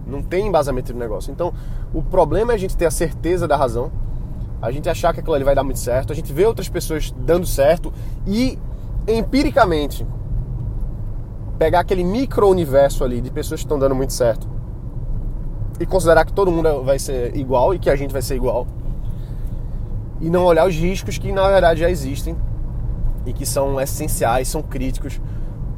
Não 0.05 0.21
tem 0.21 0.47
embasamento 0.47 0.93
de 0.93 0.99
negócio. 0.99 1.31
Então, 1.31 1.53
o 1.93 2.01
problema 2.01 2.51
é 2.51 2.55
a 2.55 2.57
gente 2.57 2.77
ter 2.77 2.85
a 2.85 2.91
certeza 2.91 3.47
da 3.47 3.55
razão, 3.55 3.91
a 4.61 4.71
gente 4.71 4.87
achar 4.87 5.13
que 5.13 5.19
aquilo 5.19 5.35
ali 5.35 5.43
vai 5.43 5.55
dar 5.55 5.63
muito 5.63 5.79
certo, 5.79 6.13
a 6.13 6.15
gente 6.15 6.31
vê 6.31 6.45
outras 6.45 6.69
pessoas 6.69 7.11
dando 7.17 7.45
certo 7.45 7.91
e 8.25 8.57
empiricamente 9.07 10.05
pegar 11.63 11.79
aquele 11.79 12.03
micro-universo 12.03 13.05
ali 13.05 13.21
de 13.21 13.31
pessoas 13.31 13.61
que 13.61 13.65
estão 13.65 13.79
dando 13.79 13.95
muito 13.95 14.11
certo 14.11 14.49
e 15.79 15.85
considerar 15.85 16.25
que 16.25 16.33
todo 16.33 16.51
mundo 16.51 16.83
vai 16.83 16.99
ser 16.99 17.33
igual 17.37 17.73
e 17.73 17.79
que 17.79 17.89
a 17.89 17.95
gente 17.95 18.11
vai 18.11 18.21
ser 18.21 18.35
igual 18.35 18.67
e 20.19 20.29
não 20.29 20.43
olhar 20.43 20.67
os 20.67 20.75
riscos 20.75 21.17
que 21.17 21.31
na 21.31 21.47
verdade 21.47 21.79
já 21.79 21.89
existem 21.89 22.35
e 23.25 23.31
que 23.31 23.45
são 23.45 23.79
essenciais, 23.79 24.49
são 24.49 24.61
críticos 24.61 25.21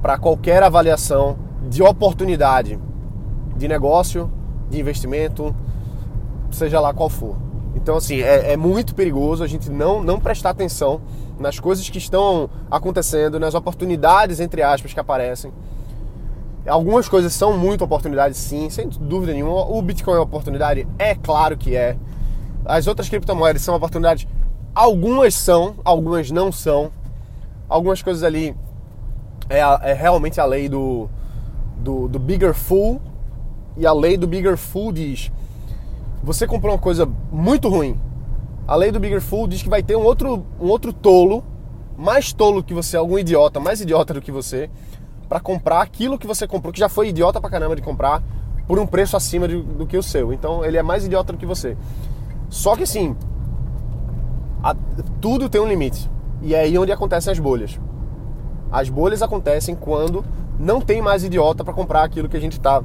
para 0.02 0.18
qualquer 0.18 0.64
avaliação 0.64 1.38
de 1.70 1.84
oportunidade 1.84 2.80
de 3.56 3.68
negócio, 3.68 4.32
de 4.72 4.80
investimento, 4.80 5.56
seja 6.50 6.80
lá 6.80 6.96
qual 6.96 7.10
for. 7.10 7.36
Então, 7.76 7.98
assim, 7.98 8.22
é, 8.22 8.54
é, 8.54 8.58
muito 8.58 8.96
perigoso 8.96 9.44
a 9.44 9.48
gente 9.48 9.70
não, 9.70 10.02
não 10.02 10.20
prestar 10.20 10.50
atenção 10.50 11.02
nas 11.40 11.60
coisas 11.60 11.90
que 11.90 11.98
estão 11.98 12.50
acontecendo, 12.70 13.40
nas 13.40 13.54
oportunidades, 13.54 14.40
entre 14.40 14.62
aspas, 14.62 14.94
que 14.94 15.00
aparecem. 15.00 15.52
Algumas 16.68 17.08
coisas 17.08 17.34
são 17.34 17.58
muito 17.58 17.84
oportunidades, 17.84 18.38
sim, 18.38 18.70
sem 18.70 18.90
dúvida 18.90 19.34
nenhuma. 19.34 19.66
O 19.66 19.82
Bitcoin 19.82 20.16
é 20.16 20.18
uma 20.18 20.24
oportunidade? 20.24 20.88
É 20.98 21.14
claro 21.14 21.56
que 21.58 21.76
é. 21.76 21.96
As 22.66 22.88
outras 22.88 23.08
criptomoedas 23.08 23.62
são 23.62 23.76
oportunidades? 23.76 24.28
Algumas 24.74 25.36
são, 25.36 25.76
algumas 25.84 26.32
não 26.32 26.52
são 26.52 26.92
algumas 27.68 28.02
coisas 28.02 28.24
ali 28.24 28.56
é, 29.50 29.60
é 29.60 29.94
realmente 29.94 30.40
a 30.40 30.46
lei 30.46 30.70
do, 30.70 31.10
do, 31.78 32.08
do, 32.08 32.20
bigger 32.20 32.54
fool 32.54 33.02
e 33.78 33.86
a 33.86 33.94
lei 33.94 34.18
do 34.18 34.28
bigger 34.28 34.58
fool 34.58 34.92
diz 34.92 35.32
você 36.24 36.48
comprou 36.48 36.74
uma 36.74 36.80
coisa 36.80 37.08
muito 37.32 37.70
ruim 37.70 38.00
a 38.68 38.76
lei 38.76 38.92
do 38.92 39.00
bigger 39.00 39.22
fool 39.22 39.48
diz 39.48 39.62
que 39.62 39.70
vai 39.70 39.84
ter 39.84 39.96
um 39.96 40.04
outro, 40.04 40.46
um 40.60 40.68
outro 40.68 40.92
tolo 40.92 41.44
mais 41.98 42.34
tolo 42.34 42.64
que 42.64 42.74
você, 42.74 42.98
algum 42.98 43.18
idiota, 43.18 43.60
mais 43.60 43.80
idiota 43.80 44.14
do 44.14 44.22
que 44.22 44.32
você 44.32 44.70
para 45.30 45.40
comprar 45.40 45.82
aquilo 45.82 46.18
que 46.18 46.28
você 46.28 46.48
comprou, 46.48 46.74
que 46.74 46.80
já 46.80 46.90
foi 46.90 47.10
idiota 47.10 47.40
pra 47.40 47.50
caramba 47.50 47.76
de 47.76 47.82
comprar 47.82 48.22
por 48.68 48.80
um 48.80 48.86
preço 48.86 49.16
acima 49.16 49.48
de, 49.48 49.62
do 49.62 49.86
que 49.86 49.98
o 49.98 50.04
seu. 50.04 50.34
Então 50.34 50.64
ele 50.64 50.78
é 50.78 50.84
mais 50.84 51.06
idiota 51.06 51.34
do 51.34 51.38
que 51.38 51.46
você. 51.46 51.78
Só 52.50 52.76
que 52.76 52.84
assim, 52.84 53.16
a, 54.64 54.76
tudo 55.22 55.50
tem 55.50 55.62
um 55.62 55.68
limite. 55.68 56.10
E 56.42 56.54
é 56.54 56.62
aí 56.62 56.78
onde 56.78 56.92
acontecem 56.92 57.32
as 57.32 57.40
bolhas. 57.40 57.80
As 58.72 58.90
bolhas 58.90 59.22
acontecem 59.22 59.76
quando 59.76 60.24
não 60.60 60.82
tem 60.82 61.02
mais 61.02 61.24
idiota 61.24 61.64
para 61.64 61.74
comprar 61.74 62.04
aquilo 62.04 62.30
que 62.30 62.38
a 62.38 62.42
gente 62.42 62.54
está 62.54 62.84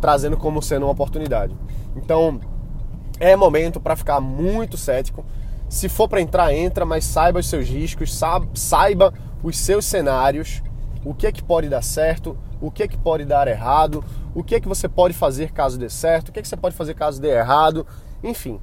trazendo 0.00 0.36
como 0.36 0.60
sendo 0.60 0.84
uma 0.86 0.92
oportunidade. 0.92 1.54
Então, 1.96 2.40
é 3.24 3.34
momento 3.34 3.80
para 3.80 3.96
ficar 3.96 4.20
muito 4.20 4.76
cético. 4.76 5.24
Se 5.68 5.88
for 5.88 6.06
para 6.08 6.20
entrar, 6.20 6.52
entra, 6.52 6.84
mas 6.84 7.06
saiba 7.06 7.40
os 7.40 7.48
seus 7.48 7.66
riscos, 7.66 8.20
saiba 8.54 9.14
os 9.42 9.56
seus 9.58 9.86
cenários, 9.86 10.62
o 11.02 11.14
que 11.14 11.26
é 11.26 11.32
que 11.32 11.42
pode 11.42 11.68
dar 11.70 11.82
certo, 11.82 12.36
o 12.60 12.70
que 12.70 12.82
é 12.82 12.88
que 12.88 12.98
pode 12.98 13.24
dar 13.24 13.48
errado, 13.48 14.04
o 14.34 14.44
que 14.44 14.54
é 14.54 14.60
que 14.60 14.68
você 14.68 14.88
pode 14.88 15.14
fazer 15.14 15.52
caso 15.52 15.78
dê 15.78 15.88
certo, 15.88 16.28
o 16.28 16.32
que 16.32 16.38
é 16.38 16.42
que 16.42 16.48
você 16.48 16.56
pode 16.56 16.76
fazer 16.76 16.94
caso 16.94 17.18
dê 17.18 17.30
errado. 17.30 17.86
Enfim, 18.22 18.60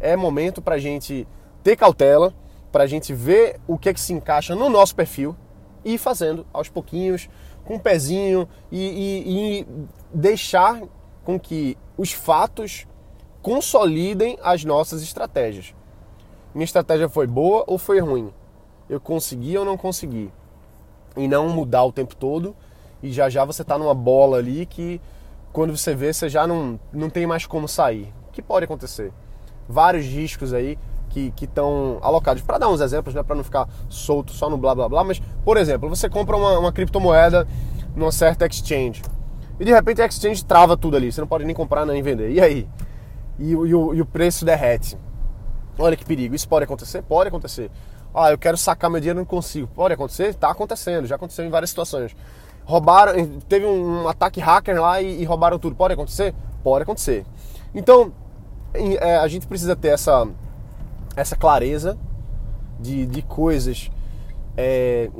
é 0.00 0.16
momento 0.16 0.62
para 0.62 0.76
a 0.76 0.78
gente 0.78 1.28
ter 1.62 1.76
cautela 1.76 2.32
para 2.72 2.84
a 2.84 2.86
gente 2.86 3.12
ver 3.12 3.60
o 3.66 3.78
que 3.78 3.90
é 3.90 3.94
que 3.94 4.00
se 4.00 4.12
encaixa 4.12 4.54
no 4.54 4.70
nosso 4.70 4.94
perfil 4.94 5.36
e 5.84 5.94
ir 5.94 5.98
fazendo 5.98 6.46
aos 6.52 6.68
pouquinhos, 6.68 7.28
com 7.64 7.74
um 7.74 7.78
pezinho 7.78 8.48
e, 8.72 8.80
e, 8.80 9.58
e 9.60 9.66
deixar 10.12 10.80
com 11.24 11.38
que 11.38 11.76
os 11.96 12.12
fatos 12.12 12.86
consolidem 13.48 14.38
as 14.42 14.62
nossas 14.62 15.02
estratégias. 15.02 15.74
Minha 16.54 16.66
estratégia 16.66 17.08
foi 17.08 17.26
boa 17.26 17.64
ou 17.66 17.78
foi 17.78 17.98
ruim? 17.98 18.30
Eu 18.90 19.00
consegui 19.00 19.56
ou 19.56 19.64
não 19.64 19.74
consegui? 19.74 20.30
E 21.16 21.26
não 21.26 21.48
mudar 21.48 21.82
o 21.84 21.90
tempo 21.90 22.14
todo 22.14 22.54
e 23.02 23.10
já 23.10 23.30
já 23.30 23.46
você 23.46 23.62
está 23.62 23.78
numa 23.78 23.94
bola 23.94 24.36
ali 24.36 24.66
que 24.66 25.00
quando 25.50 25.74
você 25.74 25.94
vê 25.94 26.12
você 26.12 26.28
já 26.28 26.46
não, 26.46 26.78
não 26.92 27.08
tem 27.08 27.26
mais 27.26 27.46
como 27.46 27.66
sair. 27.66 28.12
O 28.28 28.32
que 28.32 28.42
pode 28.42 28.66
acontecer? 28.66 29.14
Vários 29.66 30.04
riscos 30.04 30.52
aí 30.52 30.78
que 31.08 31.32
estão 31.40 31.98
alocados. 32.02 32.42
Para 32.42 32.58
dar 32.58 32.68
uns 32.68 32.82
exemplos, 32.82 33.14
né, 33.14 33.22
para 33.22 33.34
não 33.34 33.42
ficar 33.42 33.66
solto 33.88 34.30
só 34.32 34.50
no 34.50 34.58
blá 34.58 34.74
blá 34.74 34.90
blá, 34.90 35.02
mas, 35.02 35.22
por 35.42 35.56
exemplo, 35.56 35.88
você 35.88 36.06
compra 36.06 36.36
uma, 36.36 36.58
uma 36.58 36.70
criptomoeda 36.70 37.48
numa 37.96 38.12
certa 38.12 38.44
exchange 38.44 39.00
e 39.58 39.64
de 39.64 39.72
repente 39.72 40.02
a 40.02 40.06
exchange 40.06 40.44
trava 40.44 40.76
tudo 40.76 40.98
ali, 40.98 41.10
você 41.10 41.20
não 41.20 41.26
pode 41.26 41.46
nem 41.46 41.54
comprar 41.54 41.86
nem 41.86 42.02
vender. 42.02 42.30
E 42.30 42.40
aí? 42.42 42.68
E, 43.38 43.50
e, 43.50 43.54
o, 43.54 43.94
e 43.94 44.00
o 44.00 44.06
preço 44.06 44.44
derrete. 44.44 44.98
Olha 45.78 45.96
que 45.96 46.04
perigo, 46.04 46.34
isso 46.34 46.48
pode 46.48 46.64
acontecer? 46.64 47.02
Pode 47.02 47.28
acontecer. 47.28 47.70
Ah, 48.14 48.30
eu 48.30 48.38
quero 48.38 48.56
sacar 48.56 48.90
meu 48.90 49.00
dinheiro, 49.00 49.18
não 49.18 49.26
consigo. 49.26 49.68
Pode 49.68 49.94
acontecer? 49.94 50.28
Está 50.28 50.50
acontecendo, 50.50 51.06
já 51.06 51.16
aconteceu 51.16 51.44
em 51.44 51.50
várias 51.50 51.70
situações. 51.70 52.16
Roubaram, 52.64 53.12
teve 53.48 53.64
um 53.64 54.08
ataque 54.08 54.40
hacker 54.40 54.80
lá 54.80 55.00
e, 55.00 55.22
e 55.22 55.24
roubaram 55.24 55.58
tudo. 55.58 55.76
Pode 55.76 55.94
acontecer? 55.94 56.34
Pode 56.62 56.82
acontecer. 56.82 57.24
Então, 57.74 58.12
é, 58.74 59.16
a 59.16 59.28
gente 59.28 59.46
precisa 59.46 59.76
ter 59.76 59.88
essa 59.88 60.26
essa 61.18 61.34
clareza 61.34 61.98
de, 62.78 63.04
de 63.06 63.22
coisas, 63.22 63.90
é, 64.56 65.10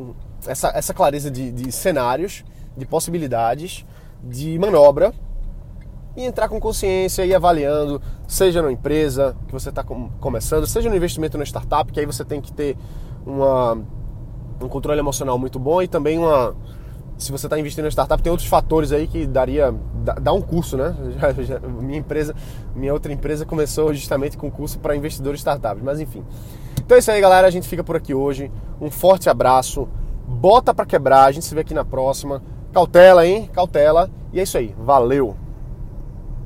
essa, 0.46 0.68
essa 0.68 0.94
clareza 0.94 1.30
de, 1.30 1.50
de 1.50 1.72
cenários, 1.72 2.44
de 2.76 2.86
possibilidades, 2.86 3.84
de 4.22 4.56
manobra 4.58 5.12
e 6.16 6.24
entrar 6.24 6.48
com 6.48 6.58
consciência 6.58 7.24
e 7.24 7.34
avaliando, 7.34 8.00
seja 8.26 8.60
na 8.60 8.72
empresa 8.72 9.36
que 9.46 9.52
você 9.52 9.68
está 9.68 9.84
começando, 9.84 10.66
seja 10.66 10.88
no 10.90 10.96
investimento 10.96 11.38
na 11.38 11.44
startup, 11.44 11.92
que 11.92 12.00
aí 12.00 12.06
você 12.06 12.24
tem 12.24 12.40
que 12.40 12.52
ter 12.52 12.76
uma, 13.24 13.78
um 14.60 14.68
controle 14.68 14.98
emocional 14.98 15.38
muito 15.38 15.58
bom 15.58 15.82
e 15.82 15.88
também 15.88 16.18
uma. 16.18 16.54
Se 17.16 17.32
você 17.32 17.46
está 17.46 17.58
investindo 17.58 17.84
na 17.84 17.90
startup, 17.90 18.22
tem 18.22 18.30
outros 18.30 18.48
fatores 18.48 18.92
aí 18.92 19.08
que 19.08 19.26
daria. 19.26 19.74
dá 20.20 20.32
um 20.32 20.40
curso, 20.40 20.76
né? 20.76 20.94
Já, 21.18 21.32
já, 21.32 21.58
minha 21.60 21.98
empresa, 21.98 22.34
minha 22.76 22.92
outra 22.92 23.12
empresa 23.12 23.44
começou 23.44 23.92
justamente 23.92 24.36
com 24.36 24.48
curso 24.48 24.78
para 24.78 24.94
investidores 24.94 25.40
startups, 25.40 25.82
mas 25.82 25.98
enfim. 25.98 26.24
Então 26.78 26.96
é 26.96 27.00
isso 27.00 27.10
aí, 27.10 27.20
galera. 27.20 27.46
A 27.46 27.50
gente 27.50 27.68
fica 27.68 27.82
por 27.82 27.96
aqui 27.96 28.14
hoje. 28.14 28.50
Um 28.80 28.90
forte 28.90 29.28
abraço. 29.28 29.88
Bota 30.26 30.72
para 30.72 30.86
quebrar. 30.86 31.24
A 31.24 31.32
gente 31.32 31.44
se 31.44 31.54
vê 31.54 31.62
aqui 31.62 31.74
na 31.74 31.84
próxima. 31.84 32.40
Cautela, 32.72 33.26
hein? 33.26 33.50
Cautela. 33.52 34.08
E 34.32 34.38
é 34.38 34.44
isso 34.44 34.56
aí. 34.56 34.74
Valeu! 34.78 35.47